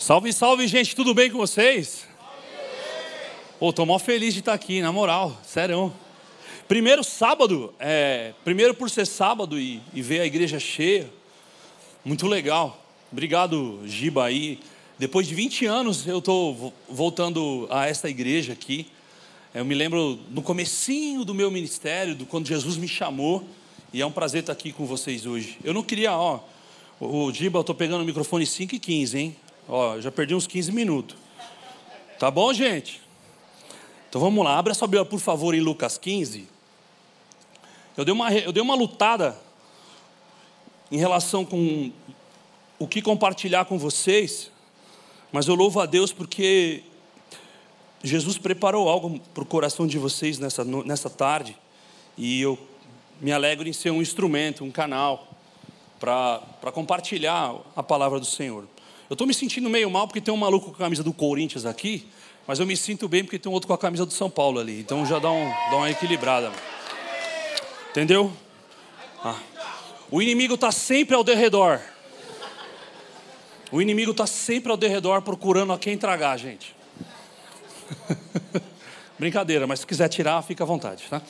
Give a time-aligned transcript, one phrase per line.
[0.00, 2.06] Salve, salve, gente, tudo bem com vocês?
[3.58, 5.92] Pô, tô mó feliz de estar aqui, na moral, sério.
[6.66, 11.06] Primeiro sábado, é, primeiro por ser sábado e, e ver a igreja cheia,
[12.02, 12.82] muito legal.
[13.12, 14.58] Obrigado, Giba aí.
[14.98, 18.86] Depois de 20 anos eu estou voltando a esta igreja aqui.
[19.54, 23.44] Eu me lembro no comecinho do meu ministério, do quando Jesus me chamou,
[23.92, 25.58] e é um prazer estar aqui com vocês hoje.
[25.62, 26.40] Eu não queria, ó,
[26.98, 29.36] o Giba, eu estou pegando o microfone 5 e 15, hein?
[29.72, 31.16] Ó, já perdi uns 15 minutos.
[32.18, 33.00] Tá bom, gente?
[34.08, 36.48] Então vamos lá, abra sua Bíblia, por favor, em Lucas 15.
[37.96, 39.38] Eu dei uma, eu dei uma lutada
[40.90, 41.92] em relação com
[42.80, 44.50] o que compartilhar com vocês,
[45.30, 46.82] mas eu louvo a Deus porque
[48.02, 51.56] Jesus preparou algo para o coração de vocês nessa, nessa tarde,
[52.18, 52.58] e eu
[53.20, 55.28] me alegro em ser um instrumento, um canal,
[56.00, 58.66] para compartilhar a palavra do Senhor.
[59.10, 61.66] Eu estou me sentindo meio mal porque tem um maluco com a camisa do Corinthians
[61.66, 62.06] aqui,
[62.46, 64.60] mas eu me sinto bem porque tem um outro com a camisa do São Paulo
[64.60, 64.78] ali.
[64.78, 66.52] Então já dá, um, dá uma equilibrada.
[67.90, 68.32] Entendeu?
[69.24, 69.36] Ah.
[70.12, 71.80] O inimigo está sempre ao derredor.
[73.72, 76.72] O inimigo está sempre ao derredor procurando a quem tragar, gente.
[79.18, 81.20] Brincadeira, mas se quiser tirar, fica à vontade, tá?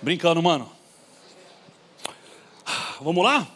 [0.00, 0.70] Brincando, mano.
[3.00, 3.55] Vamos lá?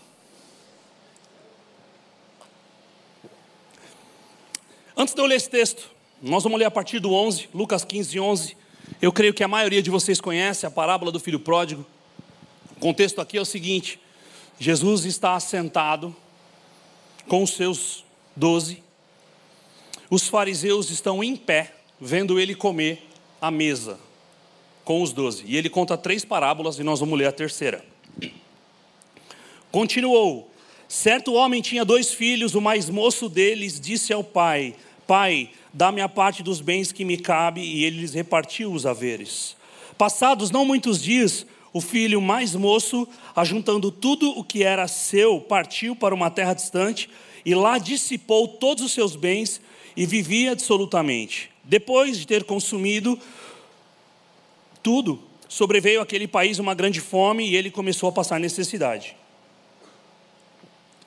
[5.00, 8.20] Antes de eu ler esse texto, nós vamos ler a partir do 11, Lucas 15,
[8.20, 8.56] 11.
[9.00, 11.86] Eu creio que a maioria de vocês conhece a parábola do filho pródigo.
[12.76, 13.98] O contexto aqui é o seguinte:
[14.58, 16.14] Jesus está assentado
[17.26, 18.04] com os seus
[18.36, 18.82] doze.
[20.10, 23.02] Os fariseus estão em pé, vendo ele comer
[23.40, 23.98] à mesa
[24.84, 25.44] com os doze.
[25.46, 27.82] E ele conta três parábolas e nós vamos ler a terceira.
[29.72, 30.50] Continuou:
[30.86, 34.74] Certo homem tinha dois filhos, o mais moço deles disse ao pai:
[35.10, 39.56] Pai, dá-me a parte dos bens que me cabe, e ele lhes repartiu os haveres.
[39.98, 45.96] Passados não muitos dias, o filho mais moço, ajuntando tudo o que era seu, partiu
[45.96, 47.10] para uma terra distante
[47.44, 49.60] e lá dissipou todos os seus bens
[49.96, 51.50] e vivia absolutamente.
[51.64, 53.18] Depois de ter consumido
[54.80, 59.16] tudo, sobreveio àquele país uma grande fome e ele começou a passar necessidade.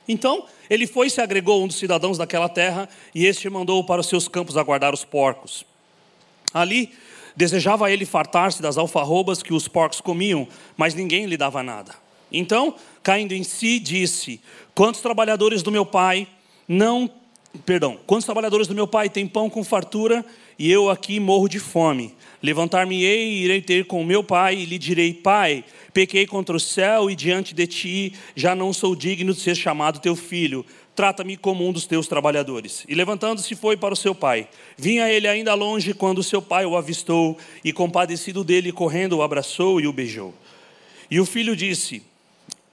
[0.06, 3.84] Então, ele foi e se agregou a um dos cidadãos daquela terra, e este mandou
[3.84, 5.66] para os seus campos a guardar os porcos.
[6.54, 6.92] Ali,
[7.36, 10.48] desejava ele fartar-se das alfarrobas que os porcos comiam,
[10.78, 11.96] mas ninguém lhe dava nada.
[12.32, 14.42] Então, caindo em si, disse:
[14.74, 16.28] Quantos trabalhadores do meu pai
[16.68, 17.10] não,
[17.66, 20.26] perdão, quantos trabalhadores do meu pai têm pão com fartura
[20.58, 22.16] e eu aqui morro de fome?
[22.44, 27.08] Levantar-me-ei e irei ter com meu pai e lhe direi: Pai, Pequei contra o céu
[27.10, 30.66] e diante de ti já não sou digno de ser chamado teu filho.
[30.96, 32.84] Trata-me como um dos teus trabalhadores.
[32.88, 34.48] E levantando-se foi para o seu pai.
[34.76, 39.80] Vinha ele ainda longe quando seu pai o avistou e, compadecido dele, correndo, o abraçou
[39.80, 40.34] e o beijou.
[41.12, 42.02] E o filho disse: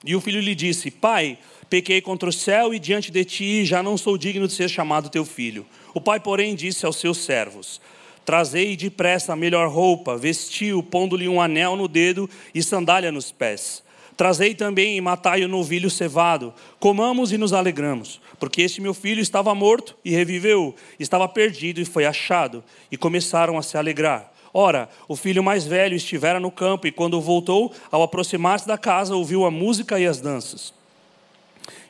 [0.05, 1.39] E o filho lhe disse: Pai,
[1.69, 5.11] pequei contra o céu e diante de ti já não sou digno de ser chamado
[5.11, 5.67] teu filho.
[5.93, 7.81] O pai, porém, disse aos seus servos:
[8.31, 13.83] Trazei depressa a melhor roupa, vestiu, pondo-lhe um anel no dedo e sandália nos pés.
[14.17, 16.55] Trazei também e matai o novilho cevado.
[16.79, 21.85] Comamos e nos alegramos, porque este meu filho estava morto e reviveu, estava perdido e
[21.85, 22.63] foi achado.
[22.89, 24.33] E começaram a se alegrar.
[24.55, 29.17] Ora, o filho mais velho estivera no campo e, quando voltou, ao aproximar-se da casa,
[29.17, 30.73] ouviu a música e as danças.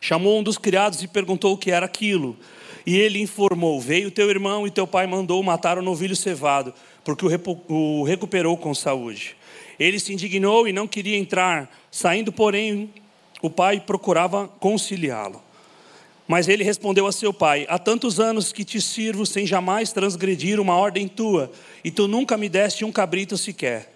[0.01, 2.35] Chamou um dos criados e perguntou o que era aquilo.
[2.87, 7.25] E ele informou: Veio teu irmão e teu pai mandou matar o novilho cevado, porque
[7.25, 9.37] o recuperou com saúde.
[9.79, 11.71] Ele se indignou e não queria entrar.
[11.91, 12.93] Saindo, porém,
[13.41, 15.43] o pai procurava conciliá-lo.
[16.29, 20.61] Mas ele respondeu a seu pai: Há tantos anos que te sirvo sem jamais transgredir
[20.61, 21.51] uma ordem tua,
[21.83, 23.93] e tu nunca me deste um cabrito sequer,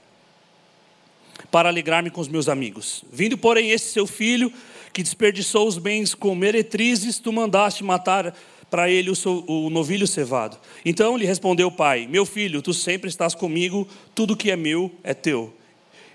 [1.51, 3.05] para alegrar-me com os meus amigos.
[3.13, 4.53] Vindo, porém, esse seu filho,
[4.93, 8.35] que desperdiçou os bens com meretrizes, tu mandaste matar
[8.75, 10.59] para ele o, o novilho cevado.
[10.85, 14.91] Então lhe respondeu o pai: Meu filho, tu sempre estás comigo, tudo que é meu
[15.05, 15.55] é teu.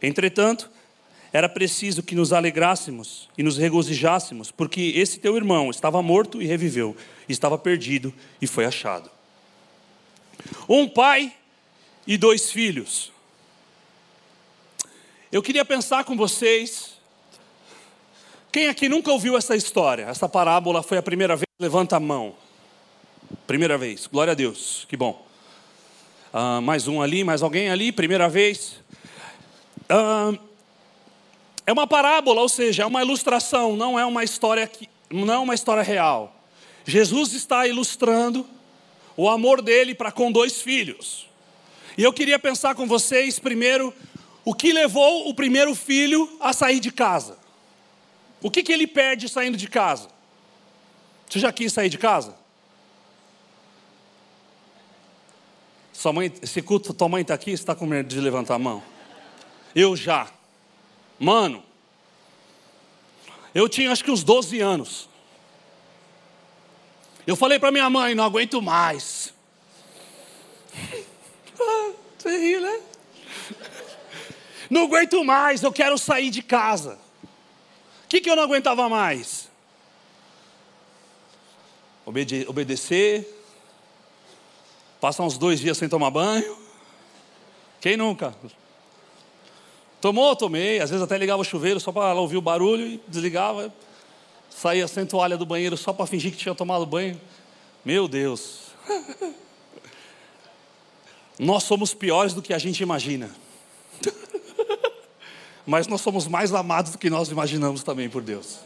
[0.03, 0.69] Entretanto,
[1.31, 6.45] era preciso que nos alegrássemos e nos regozijássemos, porque esse teu irmão estava morto e
[6.45, 6.97] reviveu,
[7.29, 9.09] estava perdido e foi achado.
[10.67, 11.31] Um pai
[12.05, 13.09] e dois filhos.
[15.31, 16.97] Eu queria pensar com vocês.
[18.51, 20.03] Quem aqui nunca ouviu essa história?
[20.03, 21.47] Essa parábola foi a primeira vez?
[21.57, 22.35] Levanta a mão.
[23.49, 25.25] Primeira vez, glória a Deus, que bom.
[26.31, 28.79] Uh, mais um ali, mais alguém ali, primeira vez.
[29.89, 30.37] Uh,
[31.65, 35.37] é uma parábola, ou seja, é uma ilustração, não é uma história que, não é
[35.39, 36.39] uma história real.
[36.85, 38.45] Jesus está ilustrando
[39.17, 41.27] o amor dele para com dois filhos.
[41.97, 43.91] E eu queria pensar com vocês primeiro
[44.45, 47.35] o que levou o primeiro filho a sair de casa.
[48.43, 50.07] O que, que ele perde saindo de casa?
[51.27, 52.37] Você já quis sair de casa?
[55.99, 58.57] Sua mãe, esse culto, tua mãe está aqui, você está com medo de levantar a
[58.57, 58.81] mão?
[59.75, 60.31] Eu já.
[61.19, 61.61] Mano,
[63.53, 65.09] eu tinha acho que uns 12 anos.
[67.27, 69.33] Eu falei para minha mãe, não aguento mais.
[71.59, 72.81] Ah, você ri, né?
[74.69, 76.97] Não aguento mais, eu quero sair de casa.
[78.05, 79.49] O que, que eu não aguentava mais?
[82.05, 83.38] Obede obedecer,
[84.99, 86.57] passar uns dois dias sem tomar banho.
[87.81, 88.35] Quem nunca?
[90.01, 90.79] Tomou, tomei.
[90.79, 93.73] Às vezes até ligava o chuveiro só para ouvir o barulho e desligava
[94.49, 97.19] saía sem toalha do banheiro só para fingir que tinha tomado banho.
[97.85, 98.71] Meu Deus.
[101.39, 103.33] Nós somos piores do que a gente imagina.
[105.65, 108.57] Mas nós somos mais amados do que nós imaginamos também por Deus.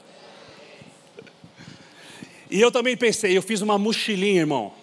[2.50, 4.74] E eu também pensei, eu fiz uma mochilinha, irmão.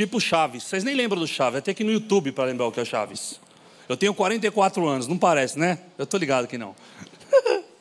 [0.00, 0.62] Tipo Chaves.
[0.62, 2.86] Vocês nem lembram do Chaves, até aqui no YouTube para lembrar o que é o
[2.86, 3.38] Chaves.
[3.86, 5.78] Eu tenho 44 anos, não parece, né?
[5.98, 6.74] Eu tô ligado que não.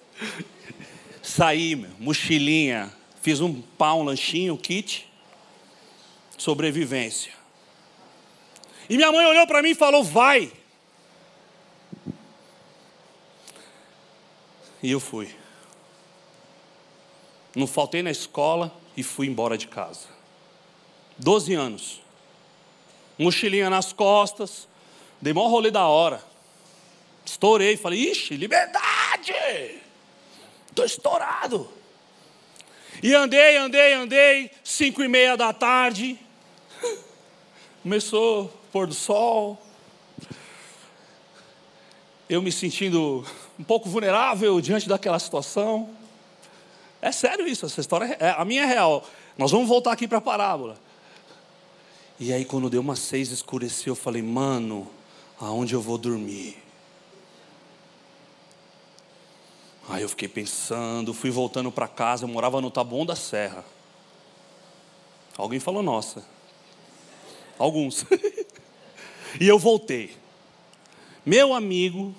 [1.24, 5.10] Saí, mochilinha, fiz um pão, um lanchinho, um kit.
[6.38, 7.32] Sobrevivência.
[8.90, 10.52] E minha mãe olhou para mim e falou: Vai.
[14.84, 15.34] E eu fui.
[17.56, 20.10] Não faltei na escola e fui embora de casa.
[21.18, 22.09] Doze anos.
[23.20, 24.68] Mochilinha nas costas.
[25.22, 26.24] Dei maior rolê da hora.
[27.26, 29.34] Estourei, falei, ixi, liberdade!
[30.70, 31.70] Estou estourado.
[33.04, 36.18] E andei, andei, andei, cinco e meia da tarde.
[37.84, 39.62] Começou o pôr do sol.
[42.30, 43.26] Eu me sentindo
[43.60, 45.90] um pouco vulnerável diante daquela situação.
[47.02, 49.08] É sério isso, essa história, é, a minha é real.
[49.38, 50.78] Nós vamos voltar aqui para a parábola.
[52.20, 54.92] E aí, quando deu umas seis, escureceu, eu falei, mano,
[55.40, 56.58] aonde eu vou dormir?
[59.88, 63.64] Aí eu fiquei pensando, fui voltando para casa, eu morava no Taboão da Serra.
[65.38, 66.26] Alguém falou, nossa.
[67.58, 68.06] Alguns.
[69.40, 70.16] e eu voltei.
[71.26, 72.14] Meu amigo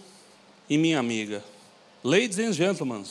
[0.69, 1.45] e minha amiga,
[2.03, 3.05] ladies and gentlemen,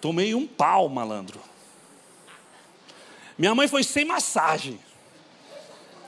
[0.00, 1.40] tomei um pau, malandro.
[3.36, 4.78] Minha mãe foi sem massagem.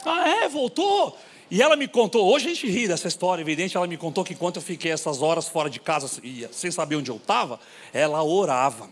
[0.04, 0.48] Ah, é?
[0.48, 1.18] Voltou?
[1.50, 4.34] E ela me contou, hoje a gente ri dessa história, evidente, ela me contou que
[4.34, 6.06] enquanto eu fiquei essas horas fora de casa,
[6.52, 7.58] sem saber onde eu estava,
[7.90, 8.90] ela orava.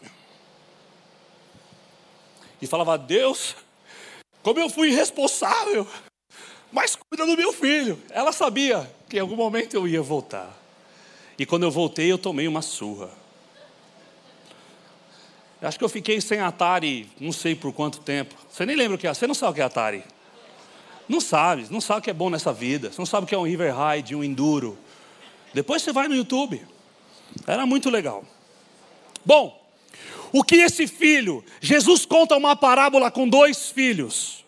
[2.60, 3.54] E falava, Deus,
[4.42, 5.86] como eu fui irresponsável,
[6.72, 8.00] mas cuida do meu filho.
[8.10, 10.50] Ela sabia que em algum momento eu ia voltar.
[11.38, 13.10] E quando eu voltei, eu tomei uma surra.
[15.60, 18.34] Acho que eu fiquei sem Atari, não sei por quanto tempo.
[18.48, 20.04] Você nem lembra o que é, você não sabe o que é Atari.
[21.08, 22.90] Não sabe, não sabe o que é bom nessa vida.
[22.90, 24.76] Você não sabe o que é um river ride, um enduro.
[25.54, 26.60] Depois você vai no YouTube.
[27.46, 28.24] Era muito legal.
[29.24, 29.64] Bom,
[30.32, 31.44] o que esse filho?
[31.60, 34.44] Jesus conta uma parábola com dois filhos.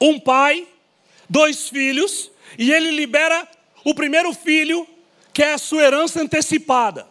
[0.00, 0.66] Um pai,
[1.28, 3.46] dois filhos, e ele libera
[3.84, 4.86] o primeiro filho,
[5.32, 7.06] que é a sua herança antecipada.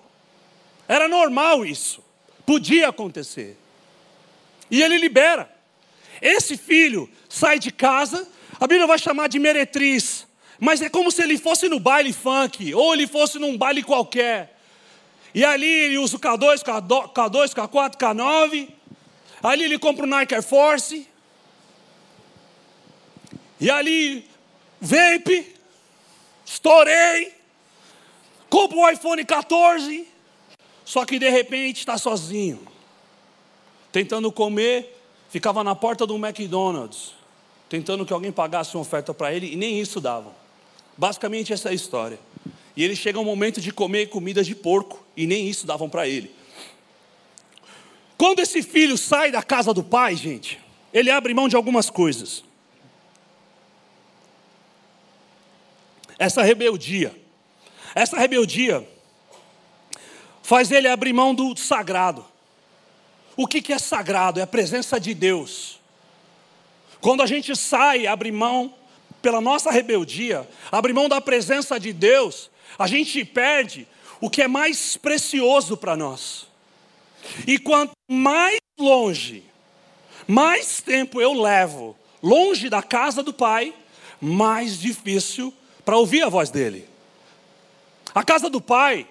[0.87, 2.03] Era normal isso.
[2.45, 3.57] Podia acontecer.
[4.69, 5.49] E ele libera.
[6.21, 8.27] Esse filho sai de casa,
[8.59, 10.27] a Bíblia vai chamar de meretriz,
[10.59, 14.59] mas é como se ele fosse no baile funk, ou ele fosse num baile qualquer.
[15.33, 18.69] E ali ele usa o K2, K2, K4, K9.
[19.41, 21.07] Ali ele compra o Nike Air Force.
[23.61, 24.27] E ali,
[24.81, 25.55] vape,
[26.45, 27.33] estourei,
[28.49, 30.07] compro o iPhone 14.
[30.83, 32.67] Só que de repente está sozinho,
[33.91, 37.13] tentando comer ficava na porta do McDonald's,
[37.69, 40.33] tentando que alguém pagasse uma oferta para ele, e nem isso davam.
[40.97, 42.19] Basicamente, essa é a história.
[42.75, 46.07] E ele chega um momento de comer comida de porco, e nem isso davam para
[46.07, 46.31] ele.
[48.17, 50.59] Quando esse filho sai da casa do pai, gente,
[50.93, 52.43] ele abre mão de algumas coisas.
[56.17, 57.15] Essa rebeldia,
[57.95, 58.85] essa rebeldia
[60.43, 62.25] faz ele abrir mão do sagrado.
[63.37, 64.39] O que, é sagrado?
[64.39, 65.78] É a presença de Deus.
[67.01, 68.73] Quando a gente sai, abre mão,
[69.21, 73.87] pela nossa rebeldia, abre mão da presença de Deus, a gente perde
[74.21, 76.47] o que é mais precioso para nós.
[77.45, 79.43] E quanto mais longe,
[80.27, 83.73] mais tempo eu levo longe da casa do Pai,
[84.21, 85.53] mais difícil
[85.85, 86.87] para ouvir a voz dele.
[88.13, 89.07] A casa do Pai,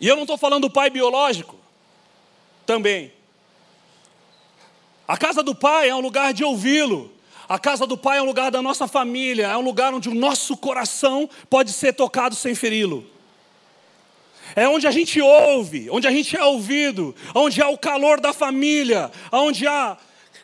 [0.00, 1.56] e eu não estou falando do pai biológico,
[2.66, 3.12] também.
[5.06, 7.12] A casa do Pai é um lugar de ouvi-lo.
[7.48, 10.14] A casa do Pai é um lugar da nossa família, é um lugar onde o
[10.14, 13.04] nosso coração pode ser tocado sem feri-lo.
[14.54, 18.32] É onde a gente ouve, onde a gente é ouvido, onde há o calor da
[18.32, 19.96] família, onde há.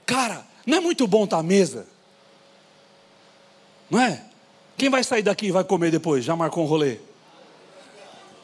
[0.06, 1.86] Cara, não é muito bom estar à mesa?
[3.90, 4.24] Não é?
[4.76, 6.24] Quem vai sair daqui e vai comer depois?
[6.24, 6.98] Já marcou um rolê?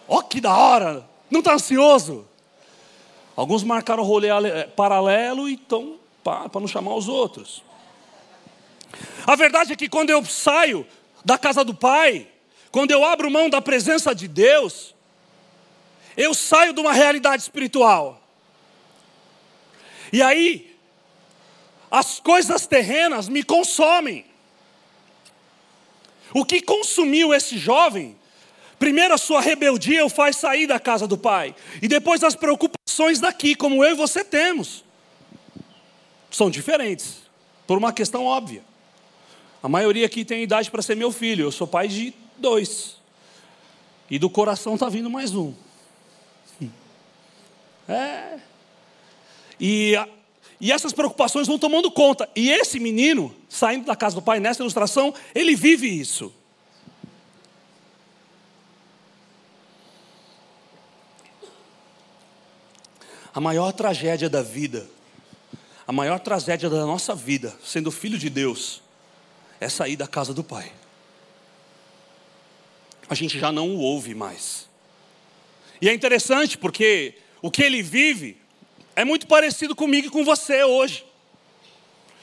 [0.08, 1.04] Ó, oh, que da hora!
[1.30, 2.26] Não está ansioso?
[3.36, 4.28] Alguns marcaram rolê
[4.74, 7.62] paralelo e estão para não chamar os outros.
[9.26, 10.86] A verdade é que quando eu saio
[11.24, 12.26] da casa do Pai,
[12.70, 14.94] quando eu abro mão da presença de Deus,
[16.16, 18.22] eu saio de uma realidade espiritual.
[20.12, 20.76] E aí,
[21.90, 24.24] as coisas terrenas me consomem.
[26.32, 28.16] O que consumiu esse jovem?
[28.78, 33.18] Primeiro, a sua rebeldia o faz sair da casa do pai, e depois as preocupações
[33.18, 34.87] daqui, como eu e você temos
[36.30, 37.18] são diferentes,
[37.66, 38.62] por uma questão óbvia.
[39.62, 42.96] A maioria aqui tem idade para ser meu filho, eu sou pai de dois.
[44.10, 45.52] E do coração está vindo mais um.
[47.90, 48.38] É.
[49.58, 49.94] E,
[50.60, 52.28] e essas preocupações vão tomando conta.
[52.36, 56.30] E esse menino, saindo da casa do pai, nessa ilustração, ele vive isso.
[63.34, 64.86] A maior tragédia da vida
[65.88, 68.82] a maior tragédia da nossa vida, sendo filho de Deus,
[69.58, 70.70] é sair da casa do Pai.
[73.08, 74.68] A gente já não o ouve mais.
[75.80, 78.36] E é interessante porque o que ele vive
[78.94, 81.06] é muito parecido comigo e com você hoje.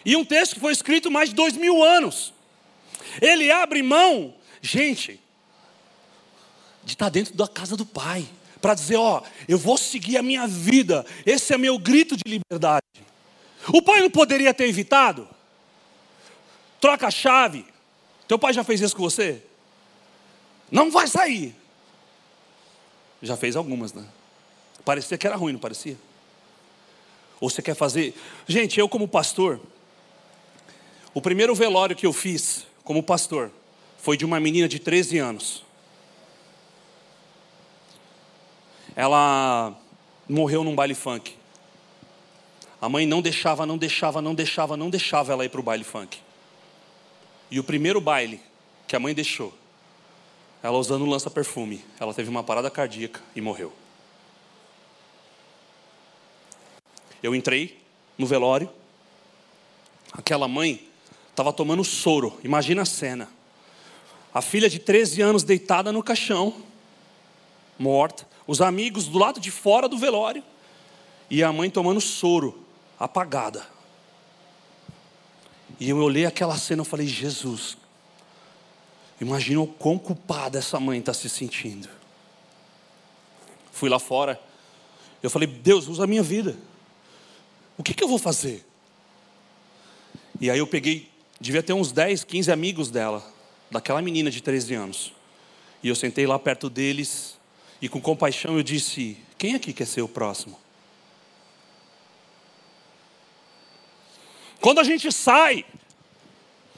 [0.05, 2.35] E um texto que foi escrito mais de dois mil anos.
[3.19, 5.19] Ele abre mão, gente,
[6.83, 8.27] de estar dentro da casa do Pai,
[8.61, 12.85] para dizer: Ó, eu vou seguir a minha vida, esse é meu grito de liberdade.
[13.73, 15.27] O pai não poderia ter evitado?
[16.79, 17.65] Troca a chave.
[18.27, 19.41] Teu pai já fez isso com você?
[20.71, 21.55] Não vai sair.
[23.21, 24.05] Já fez algumas, né?
[24.83, 25.97] Parecia que era ruim, não parecia?
[27.39, 28.15] Ou você quer fazer.
[28.47, 29.59] Gente, eu como pastor,
[31.13, 33.51] o primeiro velório que eu fiz como pastor
[33.97, 35.63] foi de uma menina de 13 anos.
[38.95, 39.75] Ela
[40.29, 41.35] morreu num baile funk.
[42.85, 45.83] A mãe não deixava, não deixava, não deixava, não deixava ela ir para o baile
[45.83, 46.19] funk.
[47.49, 48.39] E o primeiro baile
[48.87, 49.51] que a mãe deixou,
[50.61, 53.73] ela usando um lança-perfume, ela teve uma parada cardíaca e morreu.
[57.23, 57.81] Eu entrei
[58.19, 58.69] no velório,
[60.13, 60.87] aquela mãe
[61.31, 63.27] estava tomando soro, imagina a cena.
[64.31, 66.53] A filha de 13 anos deitada no caixão,
[67.79, 70.43] morta, os amigos do lado de fora do velório,
[71.31, 72.63] e a mãe tomando soro
[72.99, 73.65] apagada.
[75.79, 77.77] E eu olhei aquela cena e falei, Jesus,
[79.19, 81.89] imagina o quão culpada essa mãe está se sentindo.
[83.71, 84.39] Fui lá fora,
[85.21, 86.55] eu falei, Deus, usa a minha vida.
[87.77, 88.65] O que, que eu vou fazer?
[90.39, 91.09] E aí eu peguei,
[91.39, 93.25] devia ter uns 10, 15 amigos dela,
[93.69, 95.13] daquela menina de 13 anos.
[95.83, 97.37] E eu sentei lá perto deles,
[97.81, 100.57] e com compaixão eu disse: Quem aqui quer ser o próximo?
[104.65, 105.63] Quando a gente sai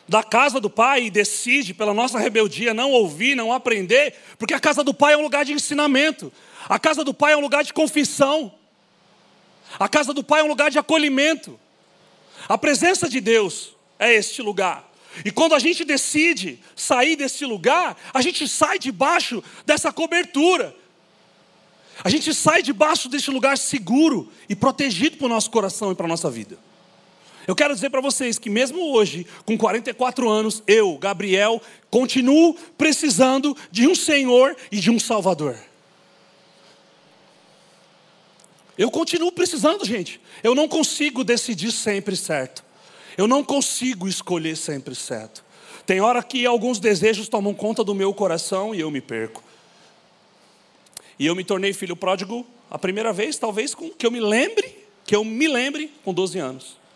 [0.09, 4.59] da casa do pai e decide, pela nossa rebeldia, não ouvir, não aprender, porque a
[4.59, 6.29] casa do pai é um lugar de ensinamento,
[6.67, 8.53] a casa do pai é um lugar de confissão,
[9.79, 11.57] a casa do pai é um lugar de acolhimento,
[12.49, 14.91] a presença de Deus é este lugar.
[15.23, 20.75] E quando a gente decide sair desse lugar, a gente sai debaixo dessa cobertura.
[22.03, 26.05] A gente sai debaixo deste lugar seguro e protegido para o nosso coração e para
[26.05, 26.66] a nossa vida.
[27.47, 33.55] Eu quero dizer para vocês que, mesmo hoje, com 44 anos, eu, Gabriel, continuo precisando
[33.71, 35.57] de um Senhor e de um Salvador.
[38.77, 40.19] Eu continuo precisando, gente.
[40.43, 42.65] Eu não consigo decidir sempre certo.
[43.17, 45.43] Eu não consigo escolher sempre certo.
[45.85, 49.41] Tem hora que alguns desejos tomam conta do meu coração e eu me perco.
[51.17, 54.85] E eu me tornei filho pródigo a primeira vez, talvez com que eu me lembre,
[55.05, 56.86] que eu me lembre com 12 anos.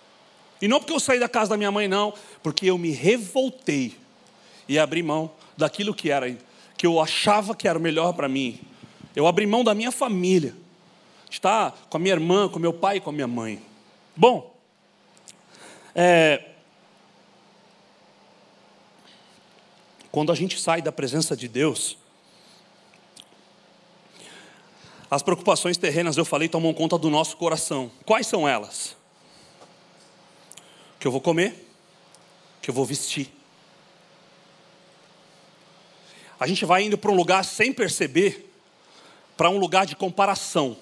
[0.62, 2.14] E não porque eu saí da casa da minha mãe, não,
[2.44, 3.96] porque eu me revoltei
[4.68, 6.36] e abri mão daquilo que era,
[6.78, 8.60] que eu achava que era o melhor para mim.
[9.16, 10.56] Eu abri mão da minha família,
[11.32, 13.62] Está com a minha irmã, com meu pai e com a minha mãe.
[14.18, 14.54] Bom,
[15.96, 16.44] é,
[20.12, 21.98] quando a gente sai da presença de Deus,
[25.10, 27.90] as preocupações terrenas, eu falei, tomam conta do nosso coração.
[28.06, 28.98] Quais são elas?
[31.02, 31.68] Que eu vou comer,
[32.62, 33.30] que eu vou vestir.
[36.40, 38.54] A gente vai indo para um lugar sem perceber,
[39.36, 40.78] para um lugar de comparação.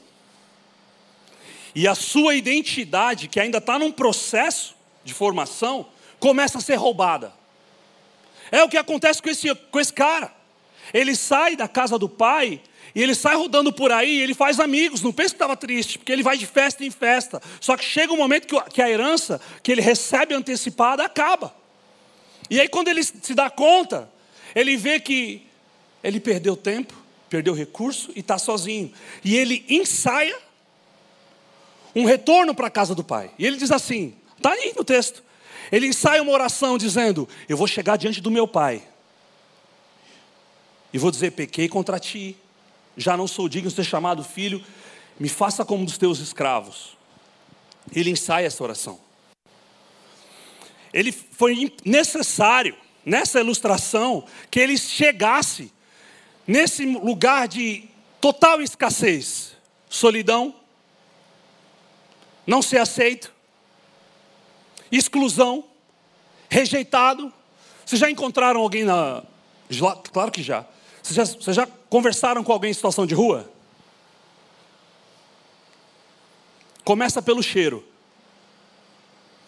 [1.73, 5.87] E a sua identidade, que ainda está num processo de formação,
[6.19, 7.33] começa a ser roubada.
[8.51, 10.35] É o que acontece com esse, com esse cara.
[10.93, 12.61] Ele sai da casa do pai
[12.95, 16.11] e ele sai rodando por aí, ele faz amigos, não pensa que estava triste, porque
[16.11, 17.41] ele vai de festa em festa.
[17.59, 21.53] Só que chega um momento que a herança que ele recebe antecipada acaba.
[22.49, 24.09] E aí, quando ele se dá conta,
[24.55, 25.45] ele vê que
[26.03, 26.93] ele perdeu tempo,
[27.29, 28.91] perdeu recurso e está sozinho.
[29.23, 30.37] E ele ensaia
[31.95, 33.31] um retorno para a casa do pai.
[33.37, 35.23] E ele diz assim: está aí no texto.
[35.71, 38.81] Ele ensaia uma oração dizendo: Eu vou chegar diante do meu pai
[40.91, 42.35] e vou dizer: Pequei contra ti
[42.99, 44.63] já não sou digno de ser chamado filho,
[45.19, 46.97] me faça como um dos teus escravos.
[47.93, 48.99] Ele ensaia essa oração.
[50.93, 52.75] Ele foi necessário,
[53.05, 55.71] nessa ilustração, que ele chegasse
[56.45, 57.85] nesse lugar de
[58.19, 59.55] total escassez,
[59.89, 60.53] solidão,
[62.45, 63.31] não ser aceito,
[64.91, 65.63] exclusão,
[66.49, 67.31] rejeitado.
[67.85, 69.23] Vocês já encontraram alguém na.
[70.11, 70.65] Claro que já.
[71.09, 73.51] Vocês já, vocês já conversaram com alguém em situação de rua?
[76.83, 77.83] Começa pelo cheiro.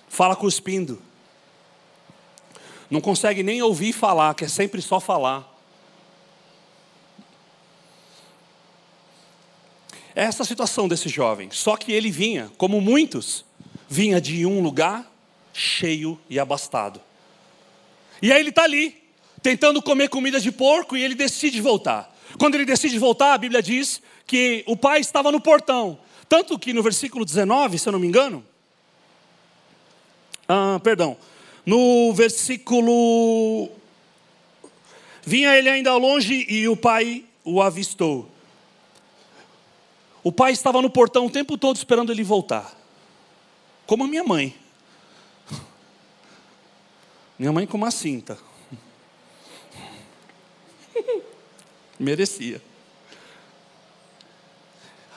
[0.10, 1.00] Fala cuspindo.
[2.90, 5.48] Não consegue nem ouvir falar, quer sempre só falar.
[10.16, 11.52] É essa situação desse jovem.
[11.52, 13.46] Só que ele vinha, como muitos,
[13.88, 15.10] vinha de um lugar
[15.54, 17.00] cheio e abastado.
[18.20, 19.01] E aí ele está ali,
[19.42, 22.16] tentando comer comida de porco e ele decide voltar.
[22.38, 26.00] Quando ele decide voltar, a Bíblia diz que o pai estava no portão.
[26.30, 28.46] Tanto que no versículo 19, se eu não me engano,
[30.48, 31.18] ah, perdão,
[31.66, 33.70] no versículo.
[35.24, 38.30] Vinha ele ainda longe e o pai o avistou.
[40.24, 42.76] O pai estava no portão o tempo todo esperando ele voltar.
[43.86, 44.56] Como a minha mãe.
[47.38, 48.38] Minha mãe com uma cinta.
[52.02, 52.60] Merecia.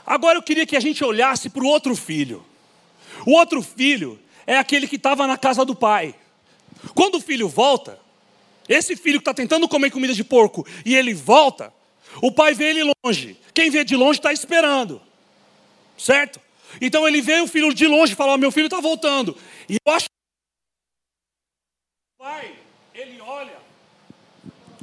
[0.05, 2.45] Agora eu queria que a gente olhasse para o outro filho.
[3.27, 6.15] O outro filho é aquele que estava na casa do pai.
[6.95, 7.99] Quando o filho volta,
[8.69, 11.73] esse filho que está tentando comer comida de porco e ele volta,
[12.21, 13.39] o pai vê ele longe.
[13.55, 15.01] Quem vê de longe está esperando,
[15.97, 16.39] certo?
[16.83, 19.35] Então ele vê o filho de longe e fala: oh, Meu filho está voltando.
[19.71, 20.07] E eu acho
[22.19, 22.55] o pai,
[22.95, 23.57] ele olha.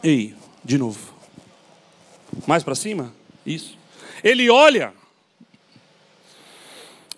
[0.03, 1.20] Ei, de novo.
[2.47, 3.13] Mais para cima?
[3.45, 3.77] Isso.
[4.23, 4.93] Ele olha,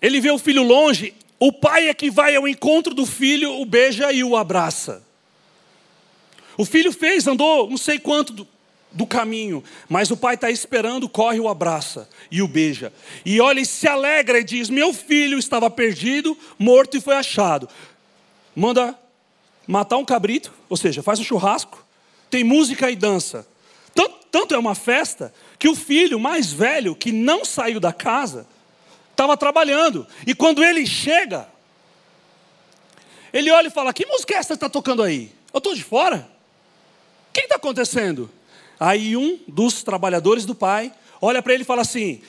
[0.00, 3.64] ele vê o filho longe, o pai é que vai ao encontro do filho, o
[3.64, 5.02] beija e o abraça.
[6.56, 8.48] O filho fez, andou não sei quanto do,
[8.92, 12.92] do caminho, mas o pai está esperando, corre, o abraça e o beija.
[13.24, 17.68] E olha e se alegra e diz: Meu filho estava perdido, morto e foi achado.
[18.54, 18.96] Manda
[19.66, 21.84] matar um cabrito, ou seja, faz um churrasco,
[22.30, 23.46] tem música e dança.
[24.34, 28.48] Tanto, é uma festa que o filho mais velho, que não saiu da casa,
[29.12, 30.04] estava trabalhando.
[30.26, 31.46] E quando ele chega,
[33.32, 35.30] ele olha e fala: Que música é essa que está tocando aí?
[35.52, 36.28] Eu estou de fora?
[37.28, 38.28] O que está acontecendo?
[38.80, 40.92] Aí um dos trabalhadores do pai
[41.22, 42.20] olha para ele e fala assim: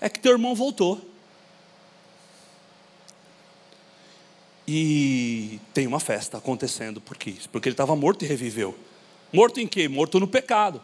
[0.00, 1.06] É que teu irmão voltou.
[4.66, 7.34] E tem uma festa acontecendo por quê?
[7.52, 8.74] Porque ele estava morto e reviveu.
[9.30, 9.86] Morto em quê?
[9.86, 10.82] Morto no pecado.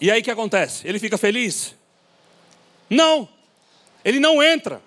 [0.00, 0.86] E aí o que acontece?
[0.86, 1.74] Ele fica feliz?
[2.88, 3.28] Não,
[4.04, 4.82] ele não entra,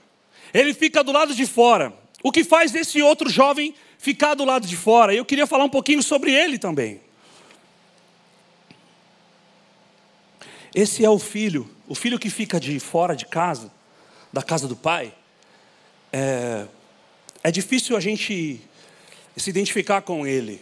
[0.53, 1.93] ele fica do lado de fora.
[2.23, 5.13] O que faz esse outro jovem ficar do lado de fora?
[5.13, 7.01] Eu queria falar um pouquinho sobre ele também.
[10.73, 13.71] Esse é o filho, o filho que fica de fora de casa,
[14.31, 15.13] da casa do pai.
[16.11, 16.65] É,
[17.43, 18.59] é difícil a gente
[19.37, 20.61] se identificar com ele,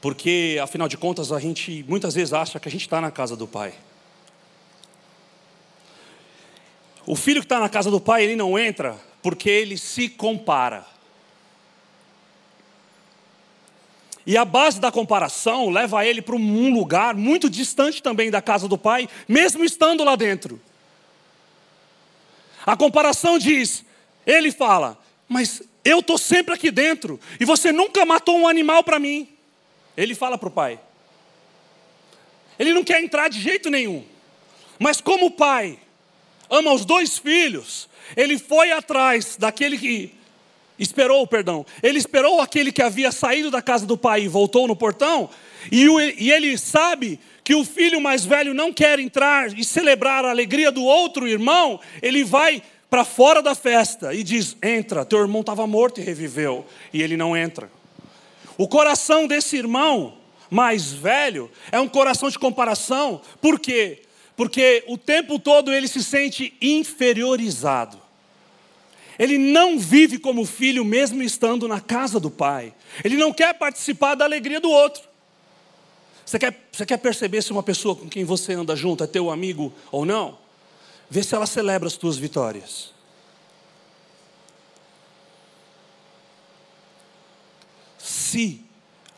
[0.00, 3.36] porque, afinal de contas, a gente muitas vezes acha que a gente está na casa
[3.36, 3.74] do pai.
[7.04, 10.86] O filho que está na casa do pai, ele não entra porque ele se compara.
[14.26, 18.68] E a base da comparação leva ele para um lugar muito distante também da casa
[18.68, 20.60] do pai, mesmo estando lá dentro.
[22.66, 23.86] A comparação diz:
[24.26, 28.98] ele fala, mas eu estou sempre aqui dentro e você nunca matou um animal para
[28.98, 29.37] mim.
[29.98, 30.78] Ele fala para o pai.
[32.56, 34.04] Ele não quer entrar de jeito nenhum.
[34.78, 35.76] Mas como o pai
[36.48, 40.14] ama os dois filhos, ele foi atrás daquele que
[40.78, 41.66] esperou, perdão.
[41.82, 45.28] Ele esperou aquele que havia saído da casa do pai e voltou no portão,
[45.72, 50.24] e, o, e ele sabe que o filho mais velho não quer entrar e celebrar
[50.24, 55.18] a alegria do outro irmão, ele vai para fora da festa e diz: Entra, teu
[55.18, 57.77] irmão estava morto e reviveu, e ele não entra.
[58.58, 60.18] O coração desse irmão
[60.50, 64.02] mais velho é um coração de comparação, por quê?
[64.36, 67.98] Porque o tempo todo ele se sente inferiorizado.
[69.18, 72.72] Ele não vive como filho, mesmo estando na casa do pai.
[73.04, 75.02] Ele não quer participar da alegria do outro.
[76.24, 79.30] Você quer, você quer perceber se uma pessoa com quem você anda junto é teu
[79.30, 80.38] amigo ou não?
[81.10, 82.92] Vê se ela celebra as tuas vitórias.
[88.28, 88.60] Se,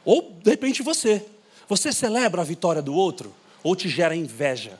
[0.04, 1.26] ou de repente você,
[1.68, 4.78] você celebra a vitória do outro ou te gera inveja?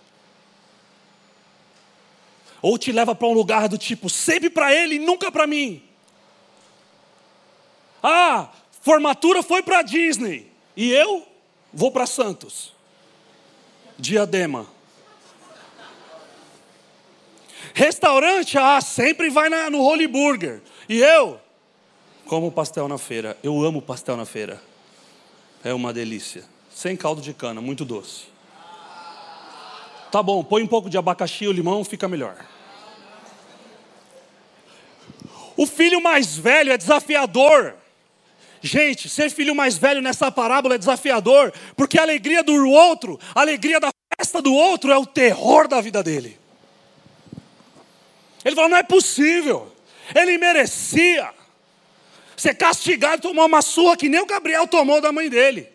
[2.63, 5.83] Ou te leva para um lugar do tipo, sempre para ele e nunca para mim.
[8.03, 8.51] Ah,
[8.83, 11.27] formatura foi para Disney e eu
[11.73, 12.73] vou para Santos.
[13.99, 14.67] Diadema.
[17.75, 20.63] Restaurante, ah, sempre vai na, no Holy Burger.
[20.89, 21.41] E eu
[22.31, 23.37] como pastel na feira.
[23.43, 24.63] Eu amo pastel na feira.
[25.65, 26.45] É uma delícia.
[26.73, 28.27] Sem caldo de cana, muito doce.
[30.13, 32.37] Tá bom, põe um pouco de abacaxi ou limão, fica melhor.
[35.57, 37.75] O filho mais velho é desafiador.
[38.63, 43.41] Gente, ser filho mais velho nessa parábola é desafiador, porque a alegria do outro, a
[43.41, 46.39] alegria da festa do outro é o terror da vida dele.
[48.45, 49.75] Ele falou: não é possível,
[50.15, 51.40] ele merecia
[52.41, 55.69] ser castigado, tomar uma surra que nem o Gabriel tomou da mãe dele.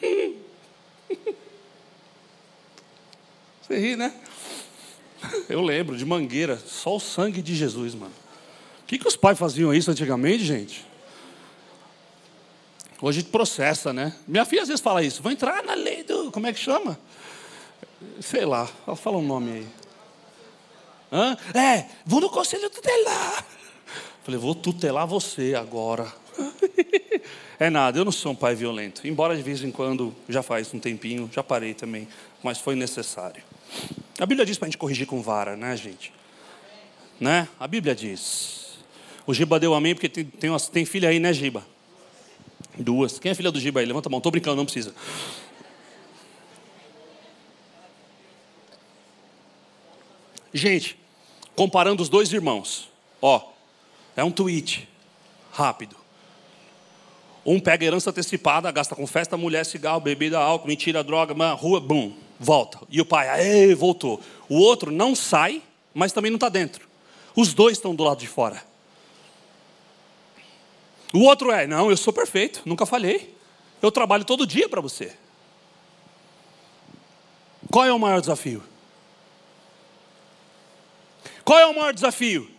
[3.60, 4.14] Você ri, né?
[5.46, 8.14] Eu lembro de mangueira, só o sangue de Jesus, mano.
[8.82, 10.86] O que, que os pais faziam isso antigamente, gente?
[13.02, 14.16] Hoje processa, né?
[14.26, 15.22] Minha filha às vezes fala isso.
[15.22, 16.32] Vou entrar na lei do.
[16.32, 16.98] Como é que chama?
[18.22, 19.66] Sei lá, fala um nome aí.
[21.12, 21.36] Hã?
[21.52, 23.57] É, vou no conselho tutelar.
[24.28, 26.12] Falei, vou tutelar você agora.
[27.58, 29.08] é nada, eu não sou um pai violento.
[29.08, 32.06] Embora de vez em quando, já faz um tempinho, já parei também,
[32.42, 33.42] mas foi necessário.
[34.20, 36.12] A Bíblia diz para a gente corrigir com vara, né, gente?
[37.18, 37.48] Né?
[37.58, 38.76] A Bíblia diz.
[39.26, 41.66] O Giba deu amém porque tem, tem, uma, tem filha aí, né, Giba?
[42.76, 43.18] Duas.
[43.18, 43.86] Quem é filha do Giba aí?
[43.86, 44.18] Levanta a mão.
[44.18, 44.94] Estou brincando, não precisa.
[50.52, 50.98] Gente,
[51.56, 52.90] comparando os dois irmãos,
[53.22, 53.56] ó,
[54.18, 54.88] é um tweet
[55.52, 55.94] rápido.
[57.46, 61.80] Um pega herança antecipada, gasta com festa, mulher, cigarro, bebida, álcool, mentira, droga, man, rua,
[61.80, 62.80] bum, volta.
[62.90, 64.20] E o pai, aê, voltou.
[64.48, 65.62] O outro não sai,
[65.94, 66.88] mas também não está dentro.
[67.36, 68.60] Os dois estão do lado de fora.
[71.14, 73.36] O outro é, não, eu sou perfeito, nunca falhei.
[73.80, 75.16] Eu trabalho todo dia para você.
[77.70, 78.64] Qual é o maior desafio?
[81.44, 82.57] Qual é o maior desafio?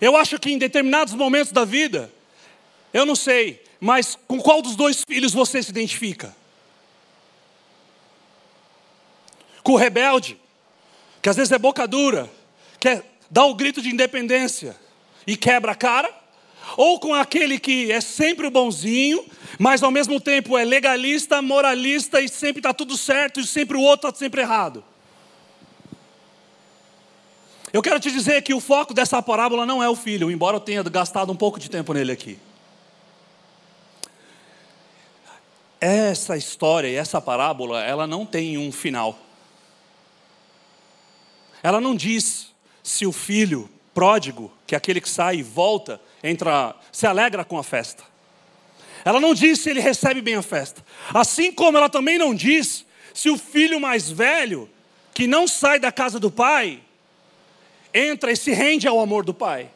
[0.00, 2.12] Eu acho que em determinados momentos da vida,
[2.92, 6.34] eu não sei, mas com qual dos dois filhos você se identifica?
[9.62, 10.38] Com o rebelde,
[11.20, 12.30] que às vezes é boca dura,
[12.80, 14.76] quer dar o grito de independência
[15.26, 16.12] e quebra a cara?
[16.76, 19.24] Ou com aquele que é sempre o bonzinho,
[19.58, 23.80] mas ao mesmo tempo é legalista, moralista e sempre está tudo certo e sempre o
[23.80, 24.84] outro está sempre errado?
[27.72, 30.60] Eu quero te dizer que o foco dessa parábola não é o filho, embora eu
[30.60, 32.38] tenha gastado um pouco de tempo nele aqui.
[35.80, 39.18] Essa história e essa parábola, ela não tem um final.
[41.62, 42.52] Ela não diz
[42.82, 47.58] se o filho pródigo, que é aquele que sai e volta, entra, se alegra com
[47.58, 48.02] a festa.
[49.04, 50.84] Ela não diz se ele recebe bem a festa.
[51.12, 54.70] Assim como ela também não diz se o filho mais velho,
[55.12, 56.80] que não sai da casa do pai,
[57.98, 59.70] entra e se rende ao amor do pai.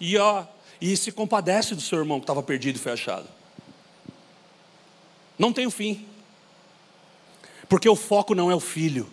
[0.00, 0.44] E, ó,
[0.80, 3.28] e se compadece do seu irmão que estava perdido e foi achado.
[5.38, 6.06] Não tem o um fim.
[7.68, 9.10] Porque o foco não é o filho,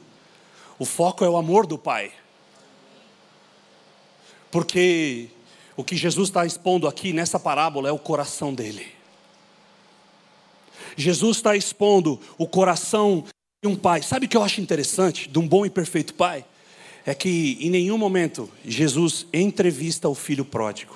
[0.78, 2.12] o foco é o amor do pai.
[4.52, 5.30] Porque
[5.78, 8.92] o que Jesus está expondo aqui nessa parábola é o coração dele.
[10.98, 13.24] Jesus está expondo o coração
[13.64, 14.02] de um pai.
[14.02, 16.46] Sabe o que eu acho interessante de um bom e perfeito pai?
[17.06, 20.96] É que em nenhum momento Jesus entrevista o filho pródigo.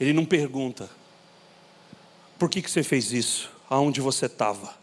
[0.00, 0.88] Ele não pergunta:
[2.38, 3.50] por que, que você fez isso?
[3.68, 4.74] Aonde você estava?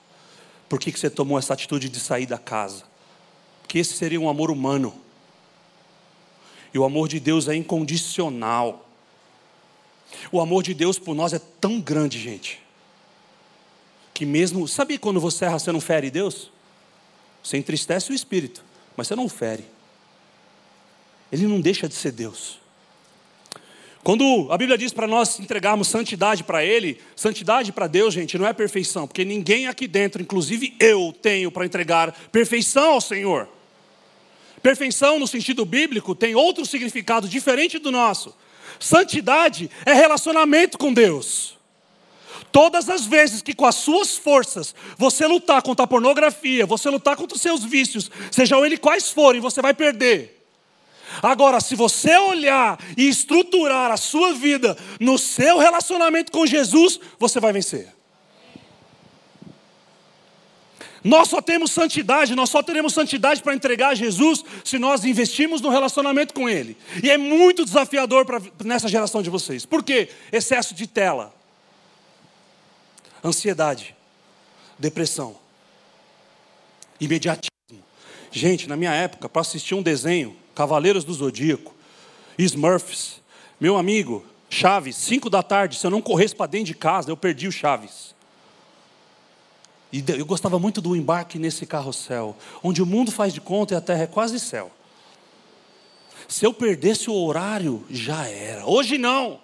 [0.68, 2.84] Por que, que você tomou essa atitude de sair da casa?
[3.62, 4.94] Porque esse seria um amor humano.
[6.74, 8.90] E o amor de Deus é incondicional.
[10.32, 12.60] O amor de Deus por nós é tão grande, gente,
[14.14, 14.68] que mesmo.
[14.68, 16.52] Sabe quando você erra, você não fere Deus?
[17.44, 18.64] Você entristece o espírito,
[18.96, 19.66] mas você não fere.
[21.32, 22.60] Ele não deixa de ser Deus.
[24.04, 28.46] Quando a Bíblia diz para nós entregarmos santidade para Ele, santidade para Deus, gente, não
[28.46, 33.48] é perfeição, porque ninguém aqui dentro, inclusive eu, tenho para entregar perfeição ao Senhor.
[34.62, 38.36] Perfeição, no sentido bíblico, tem outro significado diferente do nosso.
[38.80, 41.58] Santidade é relacionamento com Deus.
[42.54, 47.16] Todas as vezes que com as suas forças você lutar contra a pornografia, você lutar
[47.16, 50.40] contra os seus vícios, sejam eles quais forem, você vai perder.
[51.20, 57.40] Agora, se você olhar e estruturar a sua vida no seu relacionamento com Jesus, você
[57.40, 57.92] vai vencer.
[61.04, 65.60] Nós só temos santidade, nós só teremos santidade para entregar a Jesus se nós investirmos
[65.60, 66.78] no relacionamento com Ele.
[67.02, 69.66] E é muito desafiador pra, nessa geração de vocês.
[69.66, 70.10] Por quê?
[70.32, 71.34] Excesso de tela,
[73.24, 73.96] ansiedade,
[74.78, 75.36] depressão,
[77.00, 77.52] imediatismo.
[78.32, 81.74] Gente, na minha época, para assistir um desenho, Cavaleiros do Zodíaco,
[82.38, 83.22] Smurfs.
[83.60, 87.18] Meu amigo, Chaves, 5 da tarde, se eu não corresse para dentro de casa, eu
[87.18, 88.14] perdi o Chaves.
[89.92, 93.78] E eu gostava muito do embarque nesse carrossel, onde o mundo faz de conta e
[93.78, 94.72] a terra é quase céu.
[96.28, 98.66] Se eu perdesse o horário, já era.
[98.66, 99.40] Hoje não.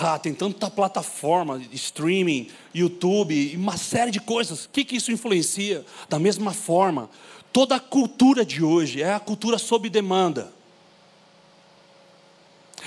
[0.00, 4.64] Ah, tem tanta plataforma, streaming, YouTube, uma série de coisas.
[4.64, 5.84] O que, que isso influencia?
[6.08, 7.10] Da mesma forma,
[7.54, 10.52] Toda a cultura de hoje é a cultura sob demanda.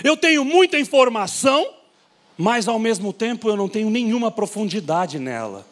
[0.03, 1.73] Eu tenho muita informação,
[2.38, 5.65] mas ao mesmo tempo eu não tenho nenhuma profundidade nela.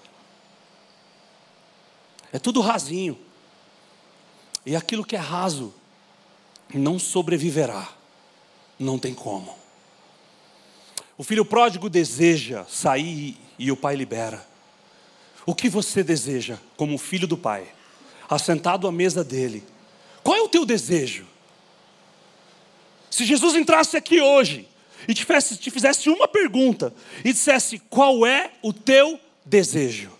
[2.32, 3.20] É tudo rasinho.
[4.66, 5.74] E aquilo que é raso
[6.74, 7.90] não sobreviverá.
[8.80, 9.54] Não tem como.
[11.18, 14.46] O filho pródigo deseja sair e o pai libera.
[15.46, 17.68] O que você deseja como filho do pai?
[18.30, 19.64] assentado à mesa dele.
[20.24, 21.26] Qual é o teu desejo?
[23.10, 24.68] Se Jesus entrasse aqui hoje
[25.08, 30.12] e te fizesse, te fizesse uma pergunta e dissesse qual é o teu desejo,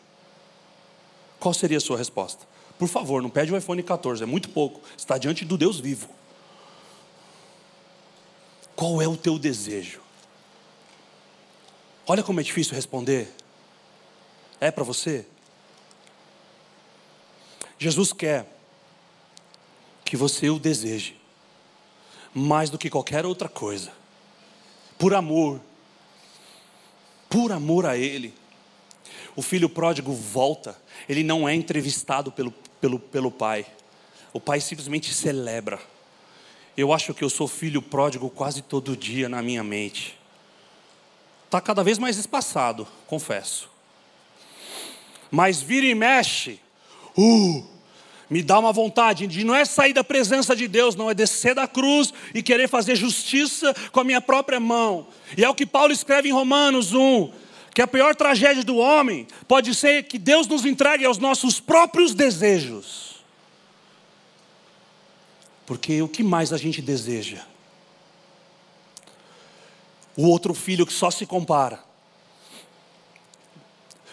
[1.40, 2.46] qual seria a sua resposta?
[2.78, 4.82] Por favor, não pede o iPhone 14, é muito pouco.
[4.98, 6.10] Está diante do Deus vivo.
[8.76, 10.02] Qual é o teu desejo?
[12.08, 13.34] Olha como é difícil responder.
[14.60, 15.26] É para você?
[17.78, 18.46] Jesus quer
[20.04, 21.20] que você o deseje,
[22.34, 23.92] mais do que qualquer outra coisa,
[24.98, 25.60] por amor,
[27.30, 28.34] por amor a Ele.
[29.36, 33.66] O filho pródigo volta, ele não é entrevistado pelo, pelo, pelo pai,
[34.32, 35.80] o pai simplesmente celebra.
[36.78, 40.18] Eu acho que eu sou filho pródigo quase todo dia na minha mente.
[41.56, 43.70] Está cada vez mais espaçado, confesso.
[45.32, 46.60] Mas vira e mexe,
[47.18, 47.66] Uh,
[48.30, 51.56] me dá uma vontade de não é sair da presença de Deus, não é descer
[51.56, 55.08] da cruz e querer fazer justiça com a minha própria mão.
[55.38, 57.32] E é o que Paulo escreve em Romanos 1,
[57.74, 62.14] que a pior tragédia do homem pode ser que Deus nos entregue aos nossos próprios
[62.14, 63.24] desejos.
[65.66, 67.55] Porque o que mais a gente deseja?
[70.16, 71.84] O outro filho que só se compara.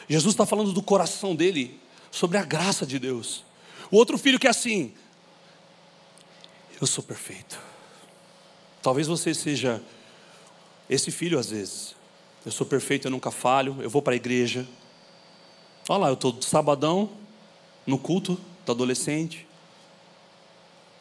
[0.09, 3.45] Jesus está falando do coração dele sobre a graça de Deus.
[3.91, 4.93] O outro filho que é assim:
[6.81, 7.59] Eu sou perfeito.
[8.83, 9.83] Talvez você seja
[10.91, 11.95] esse filho às vezes.
[12.45, 14.67] Eu sou perfeito, eu nunca falho, eu vou para a igreja.
[15.89, 17.11] Olha lá, eu estou sabadão
[17.87, 19.47] no culto do adolescente.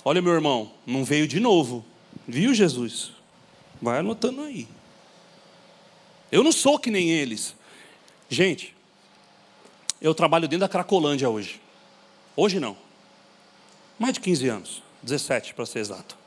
[0.06, 1.84] Olha, meu irmão, não veio de novo.
[2.28, 3.12] Viu, Jesus?
[3.82, 4.68] Vai anotando aí.
[6.32, 7.56] Eu não sou que nem eles.
[8.30, 8.74] Gente,
[10.02, 11.62] eu trabalho dentro da Cracolândia hoje.
[12.36, 12.78] Hoje não.
[14.00, 14.84] Mais de 15 anos.
[15.04, 16.18] 17 para ser exato.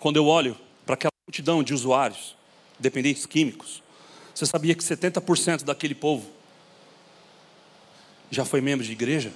[0.00, 2.36] Quando eu olho para aquela multidão de usuários,
[2.78, 3.82] dependentes químicos,
[4.34, 6.30] você sabia que 70% daquele povo
[8.30, 9.32] já foi membro de igreja?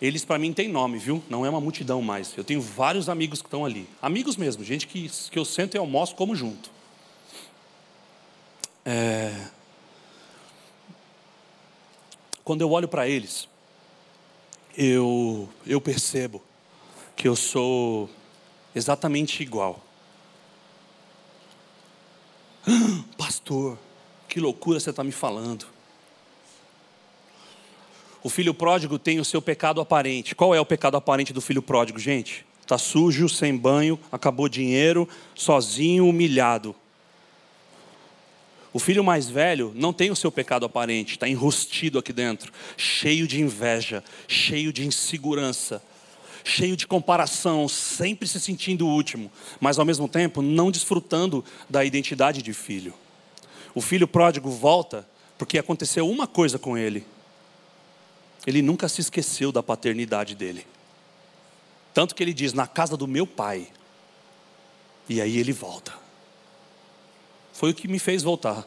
[0.00, 1.22] Eles para mim têm nome, viu?
[1.28, 2.36] Não é uma multidão mais.
[2.36, 3.86] Eu tenho vários amigos que estão ali.
[4.00, 6.70] Amigos mesmo, gente que, que eu sento e almoço como junto.
[8.84, 9.48] É...
[12.42, 13.46] quando eu olho para eles,
[14.76, 16.42] eu, eu percebo
[17.14, 18.08] que eu sou
[18.74, 19.84] exatamente igual.
[23.16, 23.78] Pastor,
[24.28, 25.66] que loucura você está me falando.
[28.22, 30.34] O filho pródigo tem o seu pecado aparente.
[30.34, 32.44] Qual é o pecado aparente do filho pródigo, gente?
[32.60, 36.74] Está sujo, sem banho, acabou dinheiro, sozinho, humilhado.
[38.72, 43.26] O filho mais velho não tem o seu pecado aparente, está enrustido aqui dentro, cheio
[43.26, 45.82] de inveja, cheio de insegurança,
[46.44, 51.84] cheio de comparação, sempre se sentindo o último, mas ao mesmo tempo não desfrutando da
[51.84, 52.94] identidade de filho.
[53.74, 57.04] O filho pródigo volta porque aconteceu uma coisa com ele.
[58.46, 60.66] Ele nunca se esqueceu da paternidade dele.
[61.92, 63.68] Tanto que ele diz: Na casa do meu pai.
[65.08, 65.92] E aí ele volta.
[67.52, 68.66] Foi o que me fez voltar.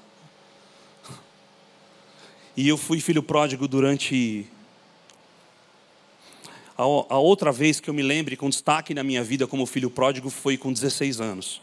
[2.56, 4.46] E eu fui filho pródigo durante.
[6.78, 10.30] A, outra vez que eu me lembre com destaque na minha vida como filho pródigo
[10.30, 11.62] foi com 16 anos.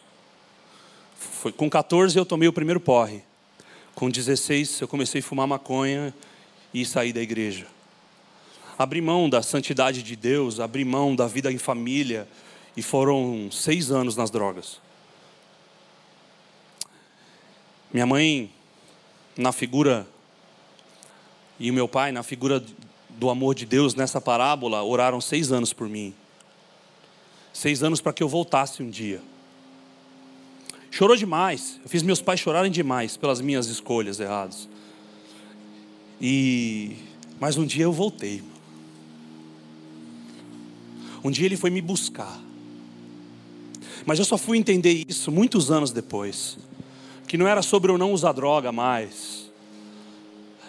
[1.16, 3.22] Foi, com 14 eu tomei o primeiro porre.
[3.94, 6.14] Com 16 eu comecei a fumar maconha
[6.72, 7.66] e saí da igreja.
[8.80, 12.26] Abri mão da santidade de Deus, abri mão da vida em família
[12.74, 14.80] e foram seis anos nas drogas.
[17.92, 18.50] Minha mãe,
[19.36, 20.08] na figura,
[21.58, 22.64] e o meu pai, na figura
[23.10, 26.14] do amor de Deus nessa parábola, oraram seis anos por mim.
[27.52, 29.20] Seis anos para que eu voltasse um dia.
[30.90, 31.78] Chorou demais.
[31.82, 34.66] Eu fiz meus pais chorarem demais pelas minhas escolhas erradas.
[36.18, 36.96] E
[37.38, 38.42] mas um dia eu voltei.
[41.22, 42.40] Um dia ele foi me buscar.
[44.06, 46.58] Mas eu só fui entender isso muitos anos depois
[47.30, 49.48] que não era sobre eu não usar droga mais,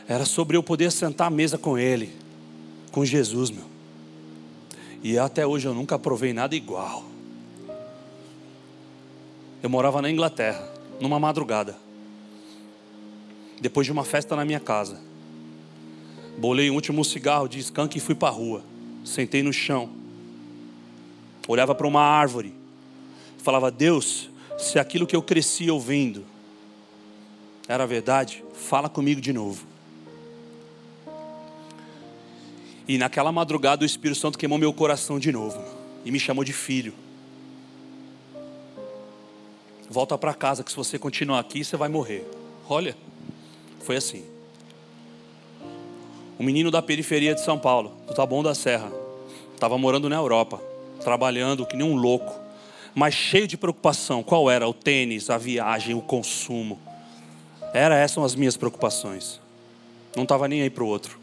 [0.08, 2.16] era sobre eu poder sentar à mesa com Ele,
[2.92, 3.64] com Jesus, meu.
[5.02, 7.04] E até hoje eu nunca provei nada igual.
[9.64, 11.76] Eu morava na Inglaterra, numa madrugada,
[13.60, 15.02] depois de uma festa na minha casa.
[16.38, 18.64] Bolei o último cigarro de skunk e fui para a rua.
[19.04, 19.90] Sentei no chão,
[21.48, 22.54] olhava para uma árvore,
[23.38, 26.26] falava: Deus, se aquilo que eu cresci ouvindo
[27.68, 29.66] era verdade, fala comigo de novo.
[32.88, 35.64] E naquela madrugada o Espírito Santo queimou meu coração de novo
[36.04, 36.94] e me chamou de filho.
[39.90, 42.26] Volta para casa que se você continuar aqui você vai morrer.
[42.68, 42.96] Olha,
[43.82, 44.26] foi assim.
[46.40, 48.92] Um menino da periferia de São Paulo, do Taboão da Serra,
[49.54, 50.62] estava morando na Europa,
[51.02, 52.40] trabalhando que nem um louco,
[52.94, 54.24] mas cheio de preocupação.
[54.24, 54.68] Qual era?
[54.68, 56.80] O tênis, a viagem, o consumo.
[57.74, 59.40] Era essas as minhas preocupações.
[60.16, 61.18] Não estava nem aí para o outro,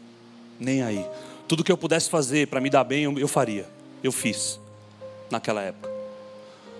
[0.59, 1.05] nem aí.
[1.47, 3.67] Tudo que eu pudesse fazer para me dar bem, eu faria.
[4.03, 4.59] Eu fiz
[5.29, 5.89] naquela época.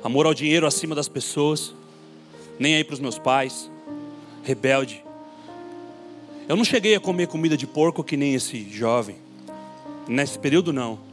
[0.04, 1.74] Amor ao dinheiro acima das pessoas,
[2.58, 3.70] nem aí para os meus pais,
[4.44, 5.04] rebelde.
[6.48, 9.18] Eu não cheguei a comer comida de porco que nem esse jovem.
[10.08, 11.09] Nesse período não.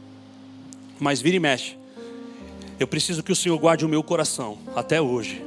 [0.99, 1.77] Mas vira e mexe.
[2.79, 5.43] Eu preciso que o Senhor guarde o meu coração até hoje.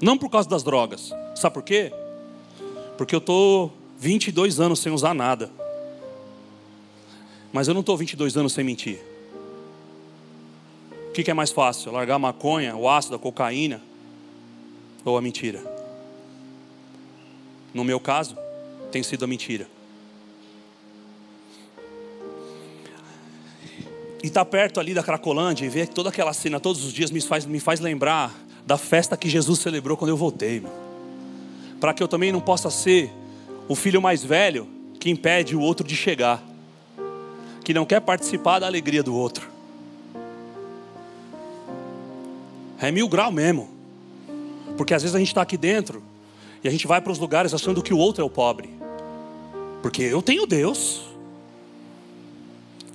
[0.00, 1.12] Não por causa das drogas.
[1.34, 1.92] Sabe por quê?
[2.96, 5.50] Porque eu estou 22 anos sem usar nada.
[7.52, 9.00] Mas eu não estou 22 anos sem mentir.
[11.08, 11.90] O que, que é mais fácil?
[11.90, 13.82] Largar a maconha, o ácido, a cocaína
[15.04, 15.60] ou a mentira?
[17.74, 18.36] No meu caso,
[18.92, 19.66] tem sido a mentira.
[24.22, 27.20] E tá perto ali da Cracolândia e ver toda aquela cena todos os dias me
[27.20, 28.34] faz, me faz lembrar
[28.66, 30.62] da festa que Jesus celebrou quando eu voltei.
[31.80, 33.12] Para que eu também não possa ser
[33.68, 36.42] o filho mais velho que impede o outro de chegar,
[37.64, 39.48] que não quer participar da alegria do outro.
[42.80, 43.68] É mil grau mesmo,
[44.76, 46.02] porque às vezes a gente está aqui dentro
[46.62, 48.70] e a gente vai para os lugares achando que o outro é o pobre,
[49.82, 51.07] porque eu tenho Deus,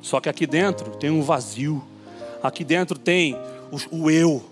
[0.03, 1.81] só que aqui dentro tem um vazio,
[2.43, 3.35] aqui dentro tem
[3.71, 4.43] o, o eu,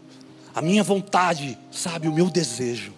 [0.55, 2.93] a minha vontade, sabe, o meu desejo.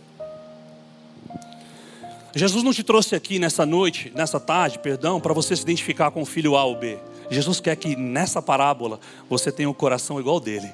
[2.35, 6.21] Jesus não te trouxe aqui nessa noite, nessa tarde, perdão, para você se identificar com
[6.21, 6.99] o filho A ou B.
[7.29, 10.71] Jesus quer que nessa parábola você tenha um coração igual dele.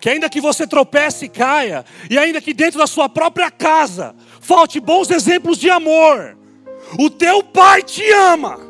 [0.00, 4.14] Que ainda que você tropece e caia, e ainda que dentro da sua própria casa
[4.40, 6.36] falte bons exemplos de amor,
[6.96, 8.65] o teu pai te ama.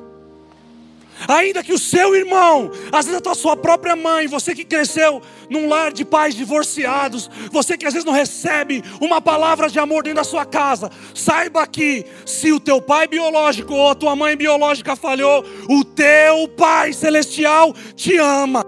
[1.29, 5.69] Ainda que o seu irmão, às vezes a sua própria mãe, você que cresceu num
[5.69, 10.19] lar de pais divorciados, você que às vezes não recebe uma palavra de amor dentro
[10.19, 14.95] da sua casa, saiba que se o teu pai biológico ou a tua mãe biológica
[14.95, 18.65] falhou, o teu pai celestial te ama.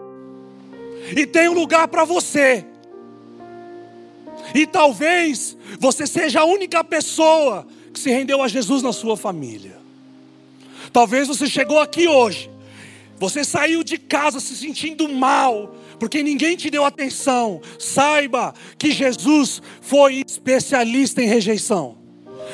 [1.16, 2.64] E tem um lugar para você.
[4.54, 9.77] E talvez você seja a única pessoa que se rendeu a Jesus na sua família.
[10.98, 12.50] Talvez você chegou aqui hoje,
[13.20, 17.60] você saiu de casa se sentindo mal, porque ninguém te deu atenção.
[17.78, 21.98] Saiba que Jesus foi especialista em rejeição.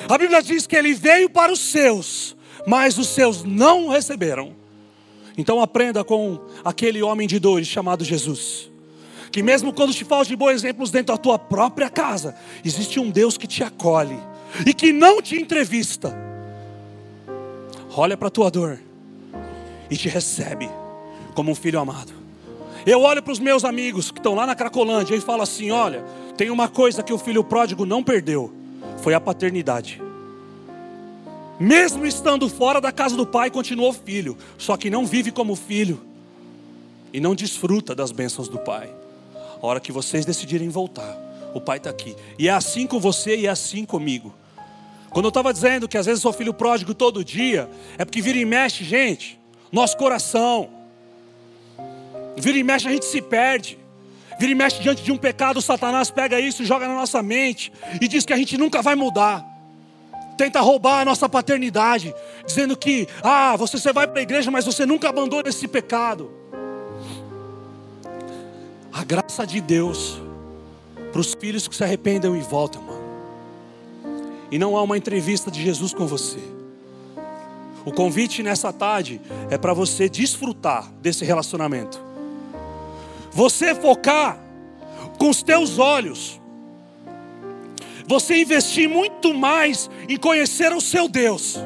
[0.07, 2.36] A Bíblia diz que ele veio para os seus,
[2.66, 4.55] mas os seus não receberam.
[5.38, 8.70] Então aprenda com aquele homem de dores chamado Jesus.
[9.32, 13.38] Que mesmo quando te faltam bons exemplos dentro da tua própria casa, existe um Deus
[13.38, 14.18] que te acolhe
[14.66, 16.34] e que não te entrevista
[17.97, 18.78] olha para a tua dor
[19.90, 20.68] e te recebe
[21.34, 22.12] como um filho amado.
[22.86, 26.05] Eu olho para os meus amigos que estão lá na Cracolândia e falo assim: olha,
[26.36, 28.53] tem uma coisa que o filho pródigo não perdeu,
[28.99, 30.03] foi a paternidade.
[31.59, 36.01] Mesmo estando fora da casa do pai, continuou filho, só que não vive como filho
[37.12, 38.90] e não desfruta das bênçãos do pai.
[39.62, 41.16] A hora que vocês decidirem voltar,
[41.55, 42.16] o pai está aqui.
[42.38, 44.34] E é assim com você e é assim comigo.
[45.15, 48.37] Quando eu estava dizendo que às vezes sou filho pródigo todo dia, é porque vira
[48.37, 49.39] e mexe, gente,
[49.71, 50.69] nosso coração.
[52.37, 53.79] Vira e mexe, a gente se perde.
[54.41, 57.73] Vira e mexe diante de um pecado, Satanás pega isso e joga na nossa mente
[58.01, 59.47] e diz que a gente nunca vai mudar.
[60.37, 62.12] Tenta roubar a nossa paternidade,
[62.45, 66.29] dizendo que, ah, você, você vai para a igreja, mas você nunca abandona esse pecado.
[68.93, 70.21] A graça de Deus
[71.12, 72.93] para os filhos que se arrependam e voltam, mano
[74.55, 76.39] e não há uma entrevista de Jesus com você.
[77.85, 82.01] O convite nessa tarde é para você desfrutar desse relacionamento.
[83.33, 84.39] Você focar
[85.19, 86.41] com os teus olhos.
[88.07, 91.57] Você investir muito mais em conhecer o seu Deus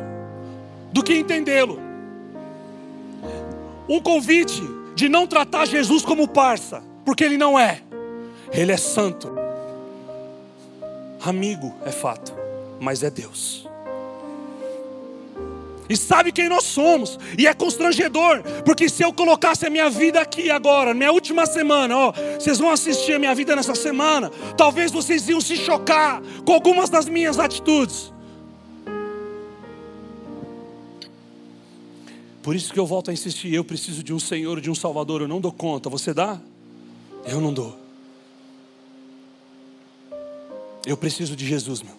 [0.91, 1.79] do que entendê-lo.
[3.87, 4.63] Um convite
[4.95, 7.83] de não tratar Jesus como parça, porque ele não é.
[8.51, 9.31] Ele é santo.
[11.21, 12.38] Amigo é fato
[12.81, 13.67] mas é Deus.
[15.89, 20.21] E sabe quem nós somos, e é constrangedor, porque se eu colocasse a minha vida
[20.21, 24.93] aqui agora, minha última semana, ó, vocês vão assistir a minha vida nessa semana, talvez
[24.93, 28.13] vocês iam se chocar com algumas das minhas atitudes.
[32.43, 35.23] Por isso que eu volto a insistir, eu preciso de um Senhor, de um Salvador,
[35.23, 36.39] eu não dou conta, você dá?
[37.25, 37.79] Eu não dou.
[40.87, 41.98] Eu preciso de Jesus, meu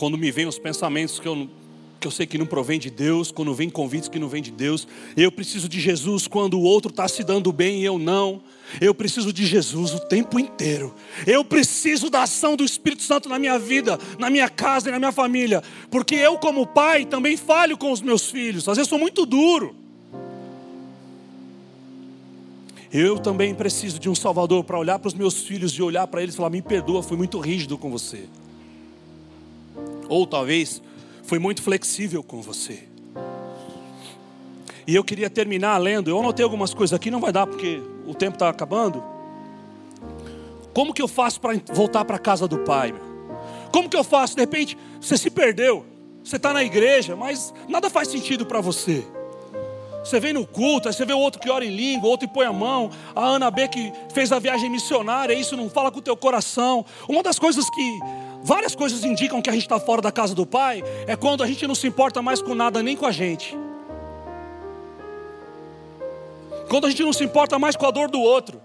[0.00, 1.46] quando me vêm os pensamentos que eu,
[2.00, 4.50] que eu sei que não provém de Deus, quando vem convites que não vêm de
[4.50, 8.40] Deus, eu preciso de Jesus quando o outro está se dando bem e eu não.
[8.80, 10.94] Eu preciso de Jesus o tempo inteiro.
[11.26, 14.98] Eu preciso da ação do Espírito Santo na minha vida, na minha casa e na
[14.98, 18.66] minha família, porque eu, como pai, também falho com os meus filhos.
[18.70, 19.76] Às vezes sou muito duro.
[22.90, 26.22] Eu também preciso de um Salvador para olhar para os meus filhos e olhar para
[26.22, 28.24] eles e falar: me perdoa, fui muito rígido com você.
[30.10, 30.82] Ou talvez
[31.22, 32.82] foi muito flexível com você.
[34.86, 36.10] E eu queria terminar lendo.
[36.10, 39.02] Eu anotei algumas coisas aqui, não vai dar porque o tempo está acabando.
[40.74, 42.92] Como que eu faço para voltar para a casa do Pai?
[43.72, 44.34] Como que eu faço?
[44.34, 45.86] De repente, você se perdeu.
[46.24, 49.06] Você está na igreja, mas nada faz sentido para você.
[50.04, 52.34] Você vem no culto, aí você vê o outro que ora em língua, outro que
[52.34, 55.98] põe a mão, a Ana B que fez a viagem missionária, isso não fala com
[55.98, 56.84] o teu coração.
[57.08, 58.00] Uma das coisas que
[58.42, 61.46] Várias coisas indicam que a gente está fora da casa do Pai, é quando a
[61.46, 63.56] gente não se importa mais com nada nem com a gente.
[66.68, 68.60] Quando a gente não se importa mais com a dor do outro.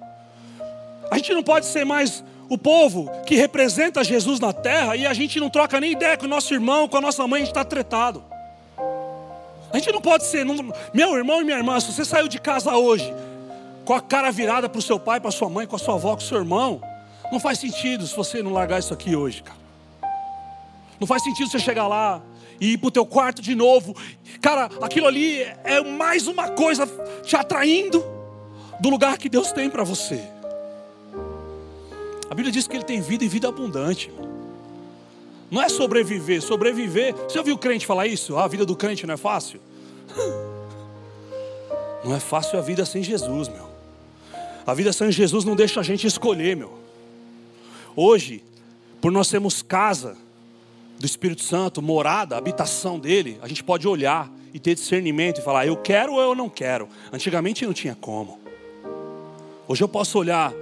[1.11, 5.13] A gente não pode ser mais o povo que representa Jesus na terra e a
[5.13, 7.51] gente não troca nem ideia com o nosso irmão, com a nossa mãe, a gente
[7.51, 8.23] está tretado.
[9.73, 10.55] A gente não pode ser, não,
[10.93, 13.13] meu irmão e minha irmã, se você saiu de casa hoje
[13.83, 16.15] com a cara virada para o seu pai, para sua mãe, com a sua avó,
[16.15, 16.81] com o seu irmão,
[17.31, 19.64] não faz sentido se você não largar isso aqui hoje, cara.
[20.99, 22.21] Não faz sentido você chegar lá
[22.59, 23.95] e ir para o teu quarto de novo.
[24.41, 26.87] Cara, aquilo ali é mais uma coisa
[27.23, 28.03] te atraindo
[28.79, 30.23] do lugar que Deus tem para você.
[32.29, 34.11] A Bíblia diz que Ele tem vida e vida abundante.
[35.51, 37.13] Não é sobreviver, sobreviver.
[37.13, 38.35] Você ouviu o crente falar isso?
[38.35, 39.59] Ah, a vida do crente não é fácil?
[42.03, 43.67] Não é fácil a vida sem Jesus, meu.
[44.67, 46.77] A vida sem Jesus não deixa a gente escolher, meu.
[47.95, 48.43] Hoje,
[49.01, 50.15] por nós sermos casa,
[50.99, 55.67] do Espírito Santo, morada, habitação dele, a gente pode olhar e ter discernimento e falar,
[55.67, 56.87] eu quero ou eu não quero.
[57.11, 58.39] Antigamente não tinha como.
[59.67, 60.53] Hoje eu posso olhar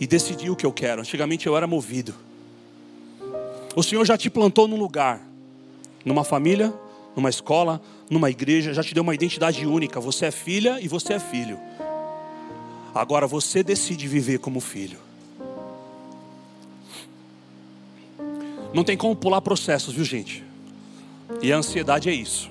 [0.00, 1.00] e decidir o que eu quero.
[1.00, 2.14] Antigamente eu era movido.
[3.76, 5.20] O Senhor já te plantou num lugar,
[6.04, 6.72] numa família,
[7.14, 10.00] numa escola, numa igreja, já te deu uma identidade única.
[10.00, 11.58] Você é filha e você é filho.
[12.94, 14.98] Agora você decide viver como filho.
[18.74, 20.42] Não tem como pular processos, viu gente?
[21.40, 22.50] E a ansiedade é isso.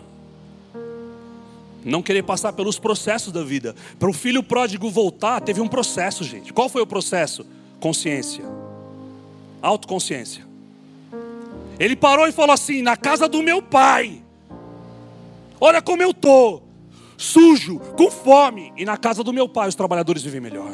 [1.84, 3.76] Não querer passar pelos processos da vida.
[4.00, 6.54] Para o filho pródigo voltar, teve um processo, gente.
[6.54, 7.46] Qual foi o processo?
[7.78, 8.46] Consciência.
[9.62, 10.46] Autoconsciência.
[11.78, 14.24] Ele parou e falou assim: na casa do meu pai.
[15.60, 16.62] Olha como eu tô,
[17.18, 20.72] sujo, com fome, e na casa do meu pai os trabalhadores vivem melhor.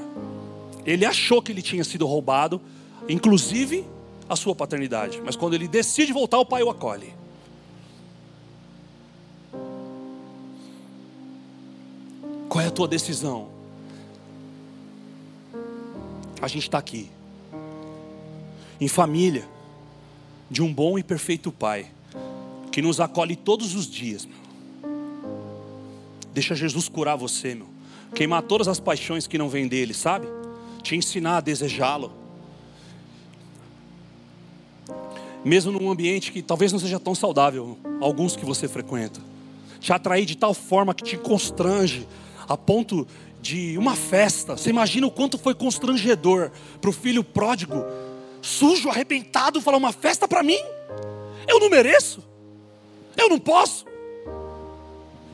[0.86, 2.62] Ele achou que ele tinha sido roubado,
[3.08, 3.86] inclusive
[4.30, 5.20] a sua paternidade.
[5.26, 7.14] Mas quando ele decide voltar, o pai o acolhe.
[12.48, 13.50] Qual é a tua decisão?
[16.42, 17.12] A gente está aqui,
[18.80, 19.46] em família,
[20.50, 21.92] de um bom e perfeito Pai,
[22.72, 24.26] que nos acolhe todos os dias.
[24.26, 24.38] Meu.
[26.34, 27.68] Deixa Jesus curar você, meu.
[28.16, 30.28] Queimar todas as paixões que não vêm dele, sabe?
[30.82, 32.19] Te ensinar a desejá-lo
[35.44, 39.22] mesmo num ambiente que talvez não seja tão saudável, alguns que você frequenta,
[39.80, 42.08] te atrair de tal forma que te constrange,
[42.48, 43.08] a ponto
[43.42, 44.58] de uma festa.
[44.58, 47.86] Você imagina o quanto foi constrangedor para o filho pródigo,
[48.42, 50.60] sujo, arrebentado, falar: uma festa para mim?
[51.48, 52.24] Eu não mereço,
[53.16, 53.86] eu não posso.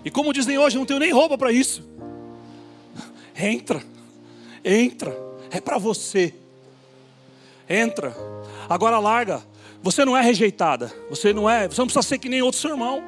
[0.04, 1.84] E como dizem hoje, eu não tenho nem roupa para isso.
[3.36, 3.84] Entra,
[4.64, 5.18] entra,
[5.50, 6.34] é para você.
[7.68, 8.16] Entra,
[8.70, 9.44] agora larga
[9.86, 10.92] você não é rejeitada.
[11.12, 11.68] Você não é.
[11.68, 13.04] Você não precisa ser que nem outro seu irmão.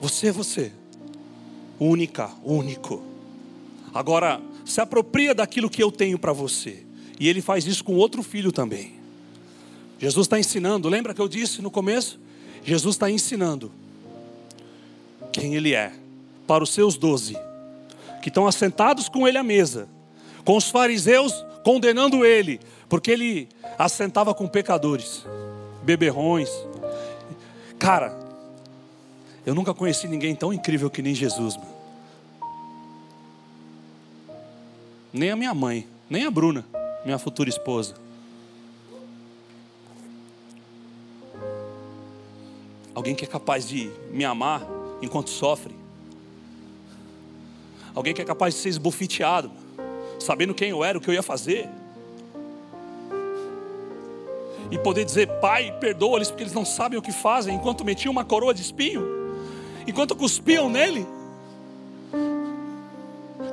[0.00, 0.72] Você é você.
[1.78, 3.02] Única, único.
[3.92, 6.82] Agora, se apropria daquilo que eu tenho para você.
[7.20, 8.94] E ele faz isso com outro filho também.
[9.98, 10.88] Jesus está ensinando.
[10.88, 12.18] Lembra que eu disse no começo?
[12.64, 13.70] Jesus está ensinando
[15.30, 15.92] quem ele é
[16.46, 17.36] para os seus doze
[18.22, 19.90] que estão assentados com ele à mesa,
[20.42, 25.24] com os fariseus condenando ele, porque ele assentava com pecadores,
[25.82, 26.48] beberrões.
[27.78, 28.16] Cara,
[29.44, 31.56] eu nunca conheci ninguém tão incrível que nem Jesus.
[31.56, 31.76] Mano.
[35.12, 36.64] Nem a minha mãe, nem a Bruna,
[37.04, 37.94] minha futura esposa.
[42.94, 44.66] Alguém que é capaz de me amar
[45.02, 45.74] enquanto sofre.
[47.94, 49.50] Alguém que é capaz de ser esbofeteado,
[50.18, 51.68] sabendo quem eu era, o que eu ia fazer
[54.70, 58.24] e poder dizer: Pai, perdoa-lhes porque eles não sabem o que fazem, enquanto metiam uma
[58.24, 59.04] coroa de espinho,
[59.86, 61.06] enquanto cuspiam nele.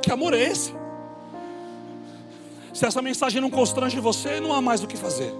[0.01, 0.73] Que amor é esse?
[2.73, 5.33] Se essa mensagem não constrange você, não há mais o que fazer.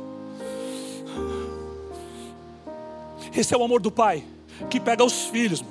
[3.36, 4.24] Esse é o amor do Pai
[4.70, 5.64] que pega os filhos.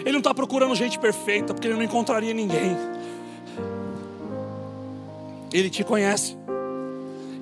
[0.00, 2.76] Ele não está procurando gente perfeita, porque ele não encontraria ninguém.
[5.52, 6.36] Ele te conhece,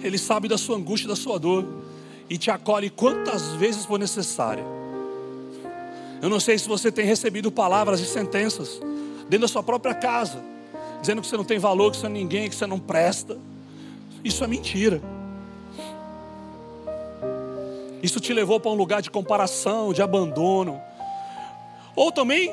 [0.03, 1.84] ele sabe da sua angústia, da sua dor
[2.29, 4.65] e te acolhe quantas vezes for necessário.
[6.23, 8.81] Eu não sei se você tem recebido palavras e sentenças
[9.29, 10.43] dentro da sua própria casa,
[11.01, 13.37] dizendo que você não tem valor, que você é ninguém, que você não presta.
[14.25, 15.03] Isso é mentira.
[18.03, 20.81] Isso te levou para um lugar de comparação, de abandono.
[21.97, 22.53] Ou também,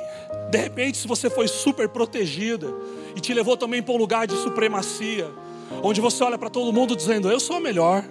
[0.49, 2.73] de repente, se você foi super protegida
[3.15, 5.29] e te levou também para um lugar de supremacia,
[5.81, 8.03] onde você olha para todo mundo dizendo: Eu sou melhor.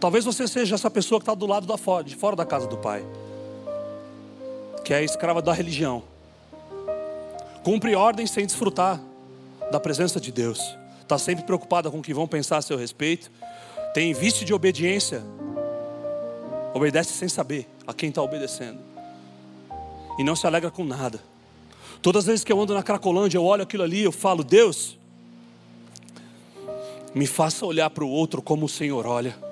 [0.00, 2.66] Talvez você seja essa pessoa que está do lado da fora, de fora da casa
[2.66, 3.04] do Pai,
[4.82, 6.02] que é escrava da religião,
[7.62, 8.98] cumpre ordens sem desfrutar
[9.70, 10.58] da presença de Deus,
[11.02, 13.30] está sempre preocupada com o que vão pensar a seu respeito,
[13.92, 15.22] tem vício de obediência,
[16.72, 18.78] obedece sem saber a quem está obedecendo,
[20.18, 21.20] e não se alegra com nada.
[22.00, 24.96] Todas as vezes que eu ando na Cracolândia, eu olho aquilo ali, eu falo, Deus,
[27.14, 29.49] me faça olhar para o outro como o Senhor olha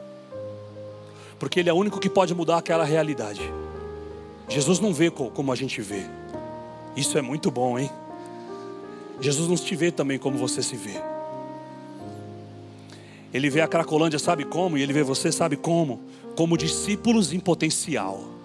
[1.38, 3.42] porque Ele é o único que pode mudar aquela realidade.
[4.48, 6.04] Jesus não vê como a gente vê,
[6.96, 7.90] isso é muito bom, hein?
[9.20, 11.00] Jesus não te vê também como você se vê.
[13.32, 14.78] Ele vê a Cracolândia, sabe como?
[14.78, 16.00] E ele vê você, sabe como?
[16.34, 18.38] Como discípulos em potencial.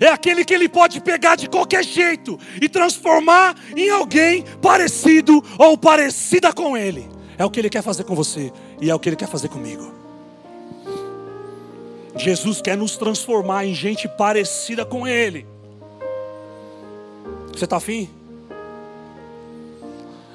[0.00, 5.76] É aquele que ele pode pegar de qualquer jeito e transformar em alguém parecido ou
[5.76, 7.08] parecida com ele.
[7.36, 9.48] É o que ele quer fazer com você e é o que ele quer fazer
[9.48, 9.92] comigo.
[12.18, 15.46] Jesus quer nos transformar em gente parecida com Ele.
[17.52, 18.10] Você está afim?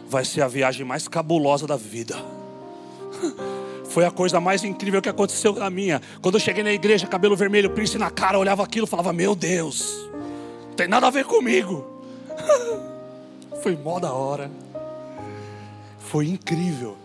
[0.07, 2.15] Vai ser a viagem mais cabulosa da vida.
[3.89, 6.01] Foi a coisa mais incrível que aconteceu na minha.
[6.21, 9.35] Quando eu cheguei na igreja, cabelo vermelho, príncipe na cara, olhava aquilo e falava: Meu
[9.35, 10.09] Deus,
[10.67, 11.85] não tem nada a ver comigo.
[13.61, 14.49] Foi mó da hora.
[15.99, 16.97] Foi incrível.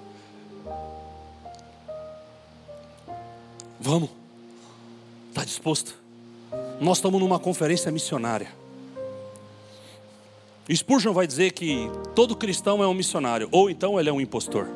[3.81, 4.18] Vamos.
[5.39, 5.95] Está disposto?
[6.81, 8.49] Nós estamos numa conferência missionária.
[10.69, 14.67] Spurgeon vai dizer que todo cristão é um missionário, ou então ele é um impostor.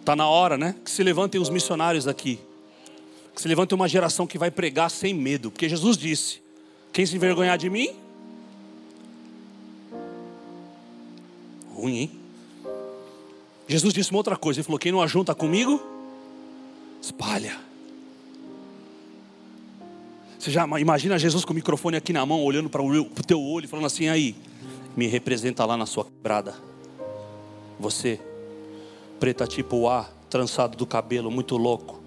[0.00, 0.74] Está na hora, né?
[0.84, 2.40] Que se levantem os missionários aqui.
[3.32, 5.52] Que se levante uma geração que vai pregar sem medo.
[5.52, 6.42] Porque Jesus disse:
[6.92, 7.94] Quem se envergonhar de mim?
[11.72, 12.10] Ruim, hein?
[13.68, 14.58] Jesus disse uma outra coisa.
[14.58, 15.80] Ele falou: Quem não ajunta comigo,
[17.00, 17.71] espalha.
[20.42, 23.68] Você já imagina Jesus com o microfone aqui na mão, olhando para o teu olho,
[23.68, 24.34] falando assim: Aí,
[24.96, 26.56] me representa lá na sua quebrada.
[27.78, 28.20] Você
[29.20, 32.02] preta tipo A, trançado do cabelo, muito louco.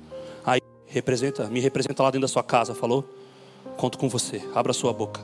[0.45, 3.07] Aí representa, me representa lá dentro da sua casa, falou?
[3.77, 4.43] Conto com você.
[4.53, 5.21] Abra sua boca.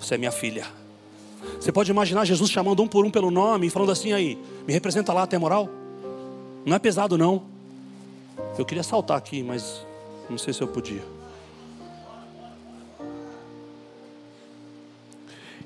[0.00, 0.66] Você é minha filha.
[1.60, 4.36] Você pode imaginar Jesus chamando um por um pelo nome e falando assim aí,
[4.66, 5.68] me representa lá, tem moral?
[6.66, 7.40] Não é pesado não.
[8.58, 9.86] Eu queria saltar aqui, mas
[10.28, 11.17] não sei se eu podia.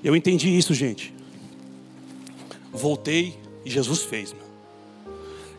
[0.03, 1.15] Eu entendi isso, gente.
[2.73, 4.43] Voltei e Jesus fez, meu.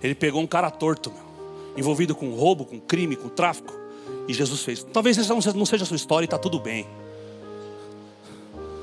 [0.02, 1.24] Ele pegou um cara torto, meu,
[1.78, 3.74] envolvido com roubo, com crime, com tráfico.
[4.28, 4.84] E Jesus fez.
[4.84, 6.86] Talvez essa não seja a sua história e está tudo bem.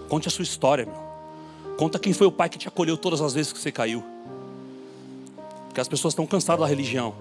[0.08, 1.10] Conte a sua história, meu.
[1.76, 4.02] Conta quem foi o pai que te acolheu todas as vezes que você caiu.
[5.66, 7.14] Porque as pessoas estão cansadas da religião.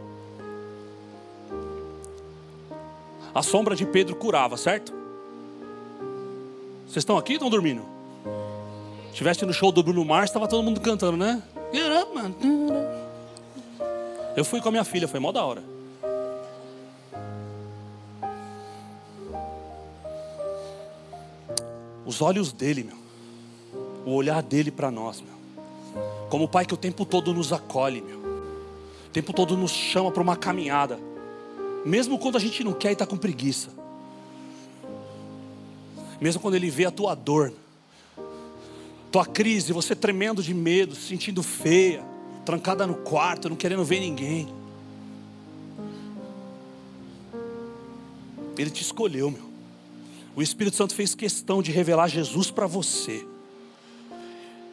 [3.34, 4.94] A sombra de Pedro curava, certo?
[6.86, 7.99] Vocês estão aqui ou estão dormindo?
[9.12, 11.42] Estiveste no show do Bruno Mars, estava todo mundo cantando, né?
[14.36, 15.64] Eu fui com a minha filha, foi mó da hora.
[22.06, 22.98] Os olhos dele, meu.
[24.06, 25.34] O olhar dele para nós, meu.
[26.30, 28.18] Como o pai que o tempo todo nos acolhe, meu.
[28.18, 31.00] O tempo todo nos chama para uma caminhada.
[31.86, 33.70] Mesmo quando a gente não quer e está com preguiça.
[36.20, 37.54] Mesmo quando ele vê a tua dor,
[39.12, 42.04] tua crise, você tremendo de medo, se sentindo feia
[42.50, 44.48] trancada no quarto, não querendo ver ninguém.
[48.58, 49.48] Ele te escolheu, meu.
[50.36, 53.24] O Espírito Santo fez questão de revelar Jesus para você.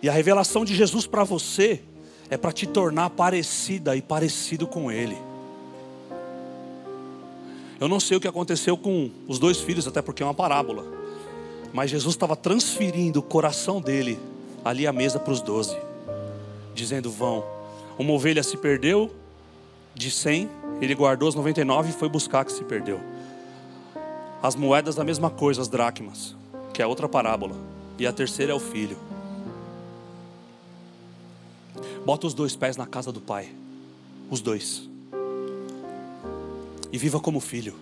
[0.03, 1.83] E a revelação de Jesus para você
[2.31, 5.19] é para te tornar parecida e parecido com Ele.
[7.79, 10.96] Eu não sei o que aconteceu com os dois filhos, até porque é uma parábola.
[11.73, 14.19] Mas Jesus estava transferindo o coração dele
[14.65, 15.77] ali à mesa para os doze,
[16.75, 17.45] dizendo: Vão,
[17.99, 19.11] uma ovelha se perdeu
[19.95, 20.49] de 100,
[20.81, 23.01] ele guardou as 99 e foi buscar que se perdeu.
[24.43, 26.37] As moedas, a mesma coisa, as dracmas,
[26.75, 27.57] que é outra parábola.
[27.99, 28.99] E a terceira é o filho.
[32.05, 33.49] Bota os dois pés na casa do pai,
[34.31, 34.89] os dois.
[36.93, 37.75] E viva como filho.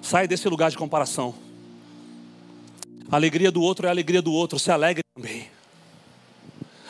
[0.00, 1.34] Saia desse lugar de comparação.
[3.12, 5.50] A alegria do outro é a alegria do outro, se alegre também.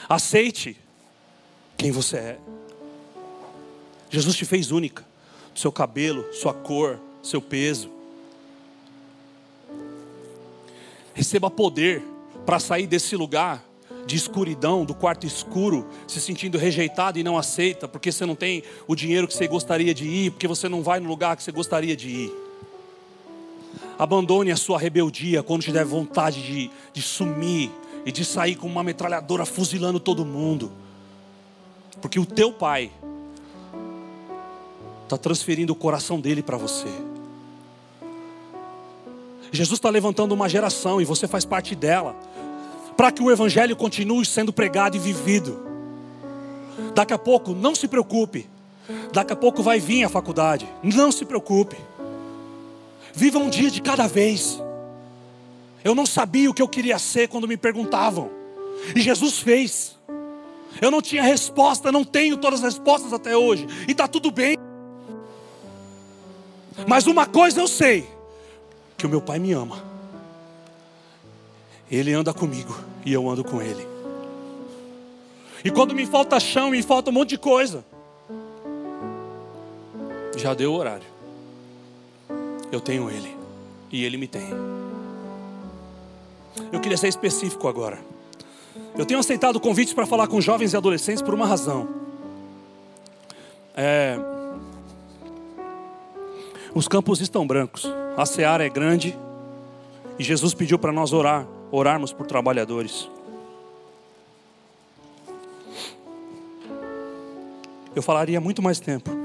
[0.09, 0.77] Aceite
[1.77, 2.39] quem você é.
[4.09, 5.05] Jesus te fez única.
[5.53, 7.91] Seu cabelo, sua cor, seu peso.
[11.13, 12.05] Receba poder
[12.47, 13.65] para sair desse lugar
[14.07, 18.63] de escuridão, do quarto escuro, se sentindo rejeitado e não aceita, porque você não tem
[18.87, 21.51] o dinheiro que você gostaria de ir, porque você não vai no lugar que você
[21.51, 22.42] gostaria de ir.
[23.99, 27.71] Abandone a sua rebeldia quando tiver vontade de, de sumir
[28.05, 30.73] e de sair com uma metralhadora fuzilando todo mundo.
[32.01, 32.91] Porque o teu pai
[35.05, 36.89] está transferindo o coração dele para você.
[39.53, 42.17] Jesus está levantando uma geração e você faz parte dela,
[42.97, 45.61] para que o Evangelho continue sendo pregado e vivido.
[46.95, 48.49] Daqui a pouco, não se preocupe,
[49.13, 51.77] daqui a pouco vai vir a faculdade, não se preocupe,
[53.13, 54.61] viva um dia de cada vez.
[55.85, 58.31] Eu não sabia o que eu queria ser quando me perguntavam,
[58.95, 59.99] e Jesus fez.
[60.81, 63.67] Eu não tinha resposta, não tenho todas as respostas até hoje.
[63.87, 64.57] E está tudo bem.
[66.89, 68.09] Mas uma coisa eu sei:
[68.97, 69.83] que o meu pai me ama.
[71.91, 73.87] Ele anda comigo e eu ando com ele.
[75.65, 77.85] E quando me falta chão, me falta um monte de coisa.
[80.37, 81.12] Já deu o horário.
[82.73, 83.37] Eu tenho ele
[83.91, 84.49] e ele me tem.
[86.73, 88.01] Eu queria ser específico agora.
[88.97, 91.87] Eu tenho aceitado convites para falar com jovens e adolescentes por uma razão.
[93.77, 94.19] É...
[96.75, 99.15] Os campos estão brancos, a seara é grande
[100.19, 103.11] e Jesus pediu para nós orar, orarmos por trabalhadores.
[107.95, 109.22] Eu falaria muito mais tempo.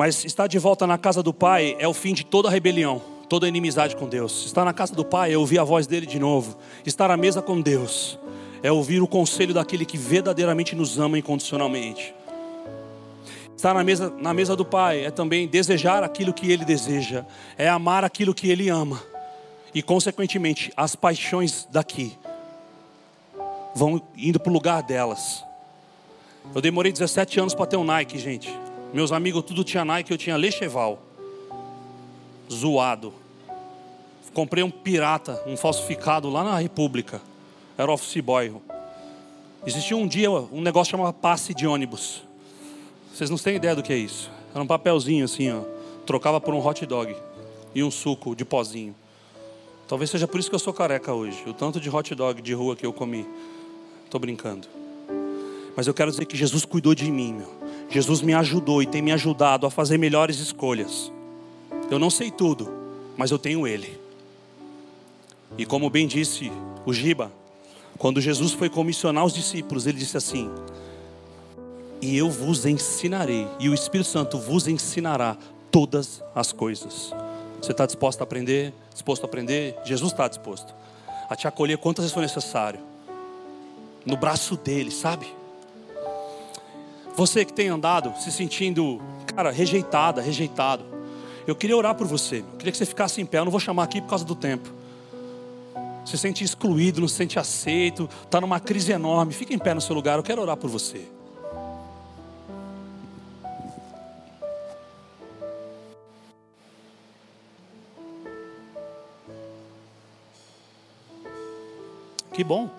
[0.00, 3.46] Mas estar de volta na casa do Pai é o fim de toda rebelião, toda
[3.46, 4.46] inimizade com Deus.
[4.46, 6.56] Estar na casa do Pai é ouvir a voz dele de novo.
[6.86, 8.18] Estar à mesa com Deus
[8.62, 12.14] é ouvir o conselho daquele que verdadeiramente nos ama incondicionalmente.
[13.54, 17.26] Estar na mesa, na mesa do Pai é também desejar aquilo que Ele deseja,
[17.58, 19.02] é amar aquilo que Ele ama,
[19.74, 22.16] e consequentemente as paixões daqui
[23.74, 25.44] vão indo para o lugar delas.
[26.54, 28.50] Eu demorei 17 anos para ter um Nike, gente.
[28.92, 31.00] Meus amigos tudo tinha Nike, eu tinha Lecheval.
[32.50, 33.12] Zoado.
[34.34, 37.20] Comprei um pirata, um falsificado lá na República.
[37.78, 38.52] Era office boy.
[39.64, 42.22] Existia um dia um negócio chamado passe de ônibus.
[43.14, 44.30] Vocês não têm ideia do que é isso.
[44.52, 45.62] Era um papelzinho assim, ó.
[46.04, 47.14] Trocava por um hot dog
[47.74, 48.94] e um suco de pozinho.
[49.86, 51.42] Talvez seja por isso que eu sou careca hoje.
[51.46, 53.26] O tanto de hot dog de rua que eu comi.
[54.04, 54.66] Estou brincando.
[55.76, 57.59] Mas eu quero dizer que Jesus cuidou de mim, meu.
[57.90, 61.12] Jesus me ajudou e tem me ajudado a fazer melhores escolhas.
[61.90, 62.72] Eu não sei tudo,
[63.16, 63.98] mas eu tenho Ele.
[65.58, 66.50] E como bem disse
[66.86, 67.32] o Giba,
[67.98, 70.48] quando Jesus foi comissionar os discípulos, ele disse assim:
[72.00, 75.36] E eu vos ensinarei, e o Espírito Santo vos ensinará
[75.70, 77.12] todas as coisas.
[77.60, 78.72] Você está disposto a aprender?
[78.92, 79.76] Disposto a aprender?
[79.84, 80.72] Jesus está disposto
[81.28, 82.80] a te acolher quantas vezes for necessário.
[84.04, 85.32] No braço dele, sabe?
[87.20, 88.98] Você que tem andado se sentindo,
[89.36, 90.82] cara, rejeitada, rejeitado.
[91.46, 92.38] Eu queria orar por você.
[92.38, 93.40] Eu queria que você ficasse em pé.
[93.40, 94.72] Eu não vou chamar aqui por causa do tempo.
[96.06, 99.34] Se sente excluído, não se sente aceito, está numa crise enorme.
[99.34, 100.16] Fica em pé no seu lugar.
[100.16, 101.06] Eu quero orar por você.
[112.32, 112.70] Que bom.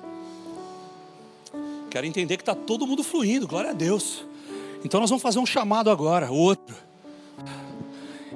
[1.92, 4.31] Quero entender que está todo mundo fluindo, glória a Deus.
[4.84, 6.76] Então nós vamos fazer um chamado agora, outro.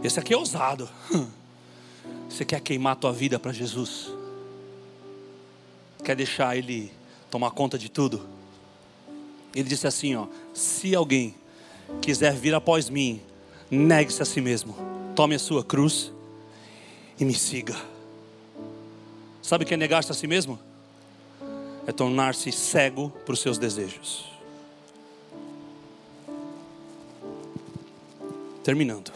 [0.04, 0.90] Esse aqui é ousado.
[2.30, 4.12] Você quer queimar a tua vida para Jesus?
[6.04, 6.92] Quer deixar Ele
[7.32, 8.28] tomar conta de tudo?
[9.54, 11.36] Ele disse assim: ó, se alguém
[12.02, 13.22] quiser vir após mim,
[13.72, 14.76] negue-se a si mesmo,
[15.16, 16.12] tome a sua cruz
[17.20, 17.76] e me siga.
[19.42, 20.60] Sabe o que é negar-se a si mesmo?
[21.88, 24.26] é tornar-se cego para os seus desejos.
[28.66, 29.12] Terminando.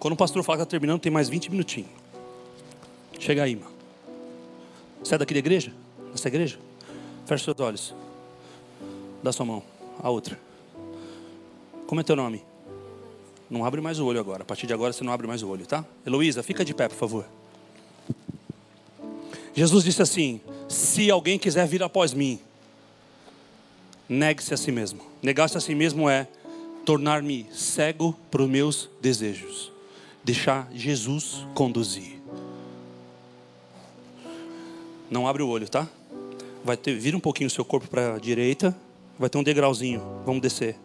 [0.00, 1.88] Quando o pastor fala que está terminando, tem mais 20 minutinhos.
[3.20, 3.70] Chega aí, mano.
[4.98, 5.72] Você é daqui da igreja?
[6.12, 6.58] Essa igreja?
[7.24, 7.94] Feche seus olhos.
[9.22, 9.62] Dá sua mão.
[10.02, 10.36] A outra.
[11.86, 12.42] Como é teu nome?
[13.48, 14.42] Não abre mais o olho agora.
[14.42, 15.84] A partir de agora você não abre mais o olho, tá?
[16.04, 17.24] Heloísa, fica de pé, por favor.
[19.54, 22.40] Jesus disse assim: se alguém quiser vir após mim,
[24.08, 25.00] negue-se a si mesmo.
[25.22, 26.26] Negar-se a si mesmo é
[26.84, 29.72] tornar-me cego para os meus desejos,
[30.22, 32.20] deixar Jesus conduzir.
[35.10, 35.88] Não abre o olho, tá?
[36.64, 38.76] Vai ter, vira um pouquinho o seu corpo para a direita,
[39.18, 40.02] vai ter um degrauzinho.
[40.24, 40.76] Vamos descer.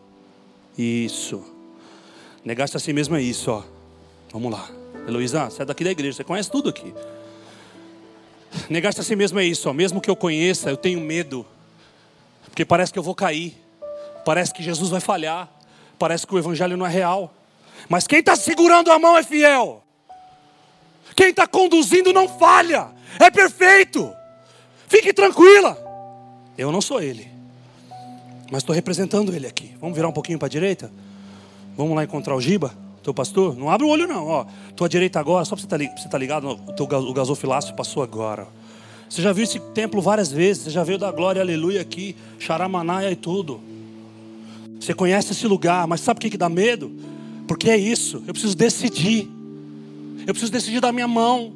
[0.77, 1.43] Isso.
[2.43, 3.63] Negar-se a si mesmo é isso, ó.
[4.31, 4.69] Vamos lá.
[5.07, 6.93] Heloísa, você é daqui da igreja, você conhece tudo aqui.
[8.69, 9.73] Negar-se a si mesmo é isso, ó.
[9.73, 11.45] mesmo que eu conheça, eu tenho medo,
[12.45, 13.55] porque parece que eu vou cair,
[14.25, 15.49] parece que Jesus vai falhar,
[15.99, 17.33] parece que o Evangelho não é real.
[17.87, 19.83] Mas quem está segurando a mão é fiel,
[21.15, 22.87] quem está conduzindo não falha,
[23.19, 24.13] é perfeito.
[24.87, 25.77] Fique tranquila,
[26.57, 27.29] eu não sou ele,
[28.51, 29.75] mas estou representando ele aqui.
[29.79, 30.91] Vamos virar um pouquinho para a direita?
[31.77, 32.75] Vamos lá encontrar o Giba?
[33.09, 34.45] teu pastor, não abre o olho não, ó.
[34.75, 38.47] Tua direita agora, só para você estar tá ligado, o teu o gasofilácio passou agora.
[39.09, 43.11] Você já viu esse templo várias vezes, você já veio da glória, aleluia aqui, xaramanaia
[43.11, 43.59] e tudo.
[44.79, 46.91] Você conhece esse lugar, mas sabe o que, que dá medo?
[47.47, 49.27] Porque é isso, eu preciso decidir.
[50.25, 51.51] Eu preciso decidir da minha mão.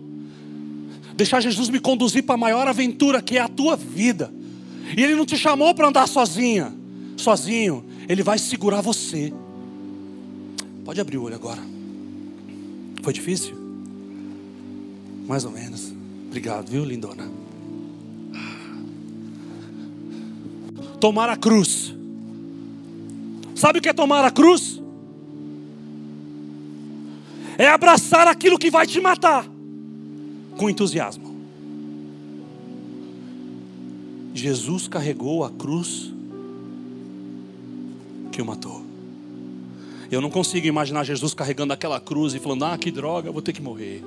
[1.15, 4.33] Deixar Jesus me conduzir para a maior aventura que é a tua vida.
[4.97, 6.73] E Ele não te chamou para andar sozinha,
[7.15, 7.85] sozinho.
[8.09, 9.31] Ele vai segurar você.
[10.83, 11.61] Pode abrir o olho agora.
[13.01, 13.55] Foi difícil?
[15.27, 15.93] Mais ou menos.
[16.27, 17.31] Obrigado, viu, lindona?
[20.99, 21.93] Tomar a cruz.
[23.55, 24.81] Sabe o que é tomar a cruz?
[27.57, 29.47] É abraçar aquilo que vai te matar
[30.57, 31.33] com entusiasmo.
[34.33, 36.11] Jesus carregou a cruz
[38.31, 38.83] que o matou.
[40.11, 43.53] Eu não consigo imaginar Jesus carregando aquela cruz e falando: Ah, que droga, vou ter
[43.53, 44.03] que morrer.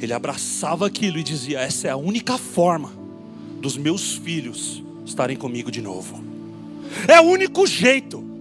[0.00, 2.92] Ele abraçava aquilo e dizia: Essa é a única forma
[3.60, 6.22] dos meus filhos estarem comigo de novo.
[7.06, 8.33] É o único jeito.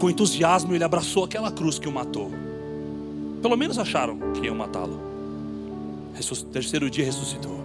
[0.00, 2.30] Com entusiasmo ele abraçou aquela cruz que o matou.
[3.42, 4.98] Pelo menos acharam que iam matá-lo.
[6.50, 7.60] Terceiro dia ressuscitou.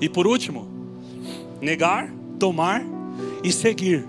[0.00, 0.68] E por último,
[1.60, 2.82] negar, tomar
[3.42, 4.06] e seguir.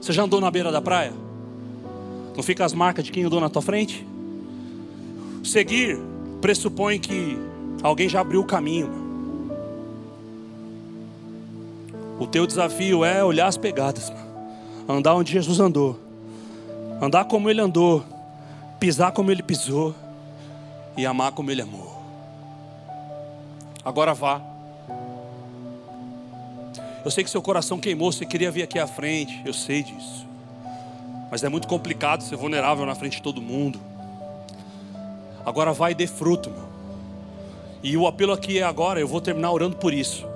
[0.00, 1.12] Você já andou na beira da praia?
[2.36, 4.06] Não fica as marcas de quem andou na tua frente?
[5.42, 5.98] Seguir
[6.40, 7.36] pressupõe que
[7.82, 8.88] alguém já abriu o caminho.
[12.20, 14.12] O teu desafio é olhar as pegadas,
[14.88, 15.98] andar onde Jesus andou,
[17.00, 18.04] andar como ele andou,
[18.78, 19.94] pisar como ele pisou
[20.96, 22.02] e amar como ele amou.
[23.84, 24.40] Agora vá.
[27.04, 30.26] Eu sei que seu coração queimou, você queria vir aqui à frente, eu sei disso.
[31.30, 33.80] Mas é muito complicado ser vulnerável na frente de todo mundo.
[35.44, 36.66] Agora vai e dê fruto, meu.
[37.82, 40.26] E o apelo aqui é agora, eu vou terminar orando por isso.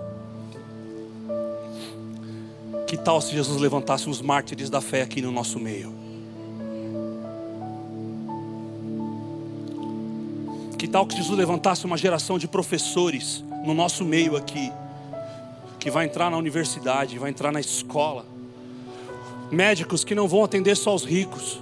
[2.91, 5.95] Que tal se Jesus levantasse os mártires da fé aqui no nosso meio?
[10.77, 14.73] Que tal que Jesus levantasse uma geração de professores no nosso meio aqui,
[15.79, 18.27] que vai entrar na universidade, vai entrar na escola,
[19.53, 21.61] médicos que não vão atender só os ricos,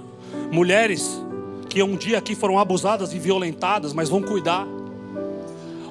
[0.51, 1.21] mulheres
[1.69, 4.65] que um dia aqui foram abusadas e violentadas, mas vão cuidar.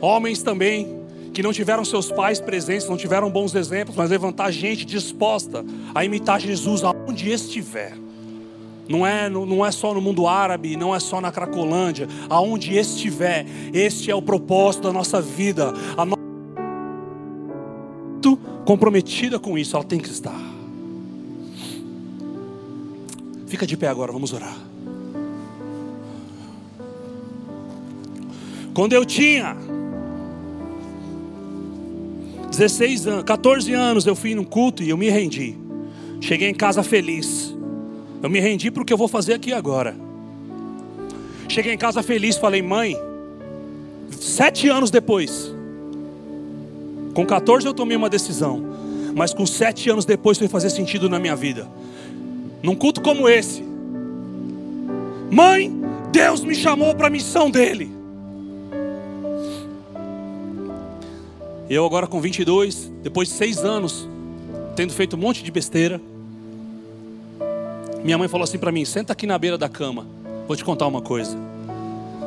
[0.01, 0.98] Homens também
[1.39, 5.65] que não tiveram seus pais presentes, não tiveram bons exemplos, mas levantar gente disposta
[5.95, 7.97] a imitar Jesus aonde estiver.
[8.89, 13.47] Não é, não é só no mundo árabe, não é só na Cracolândia, aonde estiver,
[13.73, 15.73] este é o propósito da nossa vida.
[15.97, 16.21] A nossa
[18.67, 20.35] comprometida com isso, ela tem que estar.
[23.47, 24.57] Fica de pé agora, vamos orar.
[28.75, 29.57] Quando eu tinha
[32.51, 35.57] 16 anos, 14 anos, eu fui num culto e eu me rendi.
[36.21, 37.55] Cheguei em casa feliz.
[38.23, 39.95] Eu me rendi o que eu vou fazer aqui agora.
[41.49, 42.97] Cheguei em casa feliz, falei, mãe,
[44.11, 45.55] sete anos depois,
[47.15, 48.63] com 14 eu tomei uma decisão,
[49.15, 51.67] mas com sete anos depois foi fazer sentido na minha vida.
[52.63, 53.63] Num culto como esse,
[55.31, 55.73] mãe,
[56.13, 57.98] Deus me chamou para a missão dele.
[61.71, 64.09] Eu agora com 22, depois de seis anos,
[64.75, 66.01] tendo feito um monte de besteira,
[68.03, 70.07] minha mãe falou assim para mim: senta aqui na beira da cama,
[70.47, 71.37] vou te contar uma coisa.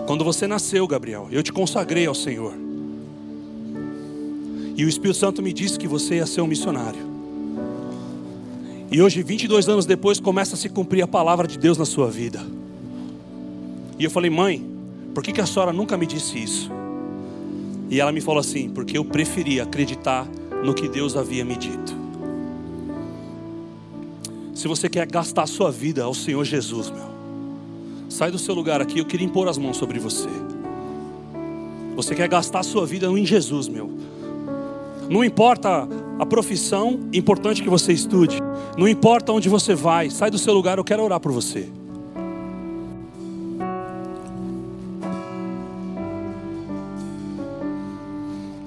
[0.05, 2.53] Quando você nasceu, Gabriel, eu te consagrei ao Senhor.
[4.77, 7.09] E o Espírito Santo me disse que você ia ser um missionário.
[8.91, 12.11] E hoje, 22 anos depois, começa a se cumprir a palavra de Deus na sua
[12.11, 12.41] vida.
[13.97, 14.63] E eu falei, mãe,
[15.13, 16.80] por que, que a senhora nunca me disse isso?
[17.91, 20.25] E ela me falou assim: porque eu preferia acreditar
[20.63, 21.99] no que Deus havia me dito.
[24.55, 27.09] Se você quer gastar a sua vida ao Senhor Jesus, meu,
[28.07, 30.29] sai do seu lugar aqui, eu queria impor as mãos sobre você.
[31.95, 33.91] Você quer gastar a sua vida em Jesus, meu.
[35.09, 35.87] Não importa
[36.17, 38.37] a profissão, importante que você estude.
[38.77, 41.67] Não importa onde você vai, sai do seu lugar, eu quero orar por você.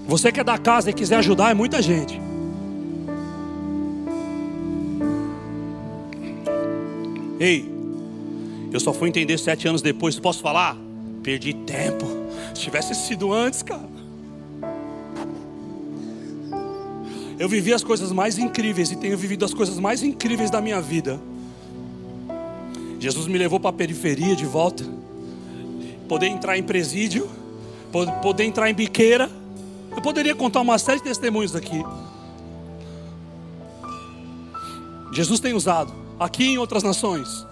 [0.06, 2.20] Você que é da casa e quiser ajudar, é muita gente.
[7.40, 7.70] Ei,
[8.72, 10.18] eu só fui entender sete anos depois.
[10.18, 10.76] Posso falar?
[11.22, 12.06] Perdi tempo.
[12.54, 13.94] Se tivesse sido antes, cara.
[17.38, 20.80] Eu vivi as coisas mais incríveis e tenho vivido as coisas mais incríveis da minha
[20.80, 21.20] vida.
[23.00, 24.84] Jesus me levou para a periferia de volta.
[26.08, 27.28] Poder entrar em presídio,
[28.22, 29.30] poder entrar em biqueira
[29.96, 31.84] eu poderia contar uma série de testemunhos aqui.
[35.12, 37.46] Jesus tem usado aqui em outras nações.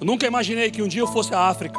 [0.00, 1.78] Eu nunca imaginei que um dia eu fosse a África.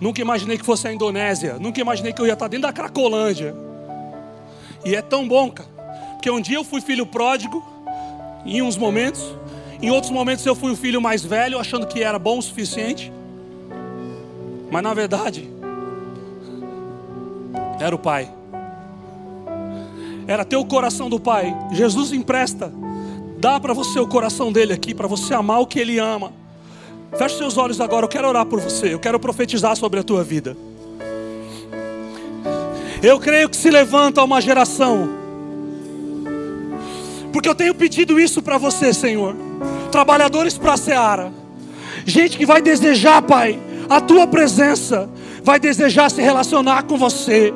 [0.00, 1.58] Nunca imaginei que fosse a Indonésia.
[1.58, 3.54] Nunca imaginei que eu ia estar dentro da Cracolândia.
[4.84, 5.68] E é tão bom, cara.
[6.14, 7.62] Porque um dia eu fui filho pródigo,
[8.44, 9.22] em uns momentos.
[9.80, 13.12] Em outros momentos eu fui o filho mais velho, achando que era bom o suficiente.
[14.70, 15.48] Mas na verdade,
[17.78, 18.41] era o pai
[20.26, 21.56] era ter o coração do Pai.
[21.72, 22.72] Jesus empresta,
[23.38, 26.32] dá para você o coração dele aqui, para você amar o que ele ama.
[27.16, 30.24] Feche seus olhos agora, eu quero orar por você, eu quero profetizar sobre a tua
[30.24, 30.56] vida.
[33.02, 35.08] Eu creio que se levanta uma geração.
[37.32, 39.34] Porque eu tenho pedido isso para você, Senhor.
[39.90, 41.32] Trabalhadores para a seara.
[42.06, 43.58] Gente que vai desejar, Pai,
[43.90, 45.10] a tua presença.
[45.42, 47.52] Vai desejar se relacionar com você.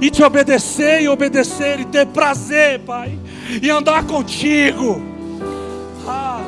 [0.00, 3.18] E te obedecer e obedecer e ter prazer, Pai.
[3.62, 5.02] E andar contigo.
[6.06, 6.42] Ah,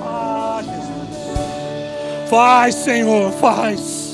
[0.00, 2.28] ah, Jesus.
[2.28, 4.11] Faz, Senhor, faz.